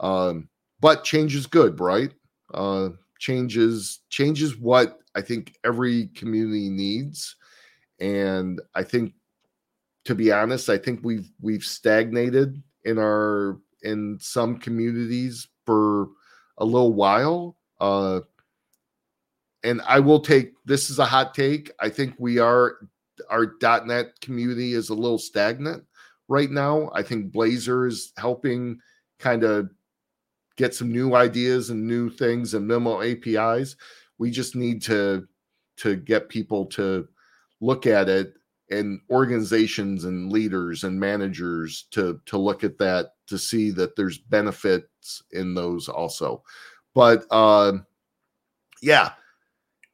Um, 0.00 0.48
but 0.80 1.04
change 1.04 1.34
is 1.34 1.46
good, 1.46 1.80
right? 1.80 2.12
Uh, 2.52 2.90
change 3.18 3.56
is 3.56 4.00
change 4.10 4.42
is 4.42 4.58
what 4.58 4.98
I 5.14 5.22
think 5.22 5.54
every 5.64 6.08
community 6.08 6.68
needs, 6.68 7.36
and 7.98 8.60
I 8.74 8.82
think, 8.82 9.14
to 10.06 10.14
be 10.14 10.30
honest, 10.32 10.70
I 10.70 10.78
think 10.78 11.00
we've 11.02 11.30
we've 11.40 11.64
stagnated 11.64 12.62
in 12.84 12.98
our 12.98 13.58
in 13.82 14.16
some 14.20 14.56
communities 14.56 15.48
for 15.66 16.08
a 16.58 16.64
little 16.64 16.94
while. 16.94 17.56
Uh, 17.80 18.20
and 19.64 19.82
I 19.82 19.98
will 19.98 20.20
take 20.20 20.52
this 20.64 20.90
is 20.90 21.00
a 21.00 21.04
hot 21.04 21.34
take. 21.34 21.72
I 21.80 21.88
think 21.88 22.14
we 22.18 22.38
are 22.38 22.78
our 23.28 23.46
.dot 23.46 23.86
.NET 23.86 24.20
community 24.20 24.74
is 24.74 24.90
a 24.90 24.94
little 24.94 25.18
stagnant 25.18 25.84
right 26.28 26.50
now. 26.50 26.90
I 26.94 27.02
think 27.02 27.32
Blazor 27.32 27.88
is 27.88 28.12
helping 28.16 28.78
kind 29.18 29.42
of 29.42 29.70
get 30.56 30.74
some 30.74 30.92
new 30.92 31.16
ideas 31.16 31.70
and 31.70 31.84
new 31.84 32.10
things 32.10 32.54
and 32.54 32.66
memo 32.66 33.02
APIs. 33.02 33.74
We 34.18 34.30
just 34.30 34.54
need 34.54 34.82
to 34.82 35.26
to 35.78 35.96
get 35.96 36.28
people 36.28 36.66
to 36.66 37.08
look 37.60 37.86
at 37.86 38.08
it 38.08 38.34
and 38.70 39.00
organizations 39.10 40.04
and 40.04 40.32
leaders 40.32 40.84
and 40.84 40.98
managers 40.98 41.86
to 41.92 42.20
to 42.26 42.36
look 42.38 42.64
at 42.64 42.78
that 42.78 43.12
to 43.26 43.38
see 43.38 43.70
that 43.70 43.94
there's 43.96 44.18
benefits 44.18 45.22
in 45.32 45.54
those 45.54 45.88
also 45.88 46.42
but 46.94 47.24
uh 47.30 47.72
yeah 48.82 49.10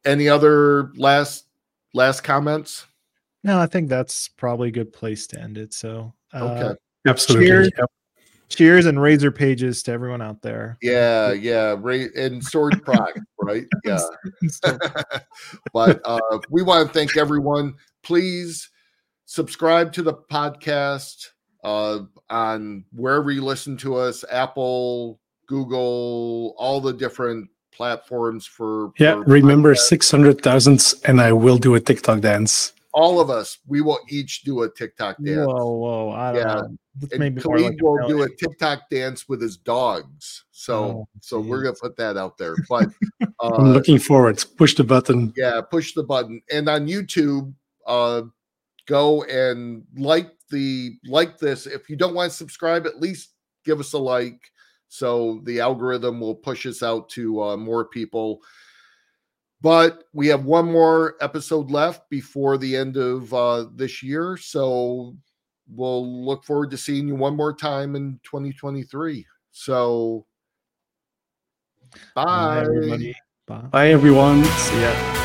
any 0.05 0.27
other 0.27 0.91
last 0.95 1.45
last 1.93 2.21
comments 2.21 2.85
No, 3.43 3.59
I 3.59 3.65
think 3.67 3.89
that's 3.89 4.27
probably 4.29 4.69
a 4.69 4.71
good 4.71 4.91
place 4.93 5.27
to 5.27 5.39
end 5.39 5.57
it. 5.57 5.73
So 5.73 6.13
uh, 6.33 6.45
okay 6.45 6.75
Absolutely. 7.05 7.47
Cheers. 7.47 7.71
Yep. 7.77 7.89
cheers 8.49 8.85
and 8.85 9.01
razor 9.01 9.31
pages 9.31 9.83
to 9.83 9.91
everyone 9.91 10.21
out 10.21 10.41
there. 10.41 10.77
yeah 10.81 11.31
yeah 11.33 11.75
right 11.79 12.09
and 12.15 12.43
sword 12.43 12.81
product 12.83 13.19
right 13.41 13.65
yeah 13.85 13.99
but 15.73 16.01
uh, 16.05 16.39
we 16.49 16.63
want 16.63 16.87
to 16.87 16.93
thank 16.93 17.17
everyone. 17.17 17.75
Please 18.03 18.69
subscribe 19.25 19.91
to 19.93 20.03
the 20.03 20.13
podcast 20.13 21.27
uh, 21.63 21.99
on 22.29 22.83
wherever 22.91 23.31
you 23.31 23.41
listen 23.43 23.77
to 23.77 23.95
us 23.95 24.23
Apple, 24.29 25.19
Google, 25.47 26.55
all 26.57 26.81
the 26.81 26.93
different 26.93 27.49
platforms 27.71 28.45
for. 28.45 28.91
Yeah. 28.99 29.13
for 29.13 29.21
Remember 29.23 29.73
podcasts. 29.73 29.87
six 29.87 30.11
hundred 30.11 30.41
thousands, 30.41 30.93
and 31.05 31.19
I 31.21 31.31
will 31.33 31.57
do 31.57 31.75
a 31.75 31.79
TikTok 31.79 32.19
dance. 32.21 32.73
all 32.95 33.19
of 33.19 33.29
us, 33.31 33.57
we 33.65 33.81
will 33.81 33.99
each 34.09 34.43
do 34.43 34.61
a 34.63 34.69
TikTok 34.69 35.17
dance. 35.23 35.47
Whoa, 35.47 35.71
whoa! 35.71 36.11
I 36.11 36.31
don't 36.33 36.37
Yeah. 36.41 36.53
know. 36.55 36.77
This 36.95 37.09
And 37.11 37.19
may 37.21 37.29
be 37.29 37.41
more 37.43 37.57
Khalid 37.57 37.71
like 37.73 37.81
a 37.81 37.83
will 37.85 38.07
do 38.07 38.21
a. 38.21 38.29
TikTok 38.29 38.87
dance 38.91 39.27
with 39.27 39.41
his 39.41 39.57
dogs. 39.57 40.45
So, 40.51 40.75
Oh, 40.83 41.07
so 41.21 41.39
we're 41.39 41.63
gonna 41.63 41.75
put 41.81 41.97
that 41.97 42.17
out 42.17 42.37
there. 42.37 42.53
But 42.69 42.89
I'm 43.41 43.53
uh, 43.53 43.73
looking 43.73 43.97
forward. 43.97 44.43
Push 44.57 44.75
the 44.75 44.83
button. 44.83 45.33
yeah, 45.35 45.59
push 45.61 45.93
the 45.95 46.03
button. 46.03 46.41
And 46.51 46.69
on 46.69 46.85
YouTube, 46.87 47.51
uh, 47.87 48.23
go 48.87 49.23
and 49.23 49.83
like 49.95 50.31
the 50.49 50.97
like 51.05 51.37
this. 51.37 51.65
If 51.65 51.89
you 51.89 51.95
don't 51.95 52.15
want 52.15 52.31
to 52.31 52.37
subscribe, 52.37 52.85
at 52.85 53.01
least 53.01 53.31
give 53.65 53.79
us 53.79 53.93
a 53.93 53.97
like, 53.97 54.39
so 54.87 55.41
the 55.43 55.59
algorithm 55.59 56.19
will 56.19 56.35
push 56.35 56.65
us 56.65 56.83
out 56.83 57.09
to 57.09 57.41
uh, 57.41 57.57
more 57.57 57.85
people. 57.85 58.41
But 59.61 60.03
we 60.11 60.27
have 60.27 60.43
one 60.43 60.69
more 60.69 61.15
episode 61.21 61.71
left 61.71 62.09
before 62.09 62.57
the 62.57 62.75
end 62.75 62.97
of 62.97 63.33
uh, 63.33 63.67
this 63.75 64.03
year, 64.03 64.35
so 64.35 65.15
we'll 65.69 66.25
look 66.25 66.43
forward 66.43 66.69
to 66.71 66.77
seeing 66.77 67.07
you 67.07 67.15
one 67.15 67.37
more 67.37 67.55
time 67.55 67.95
in 67.95 68.19
2023. 68.23 69.25
So, 69.51 70.25
bye. 72.13 72.25
Bye, 72.25 72.61
everybody. 72.61 73.15
Bye. 73.47 73.61
Bye, 73.71 73.87
everyone. 73.89 74.43
See 74.43 74.81
ya. 74.81 75.22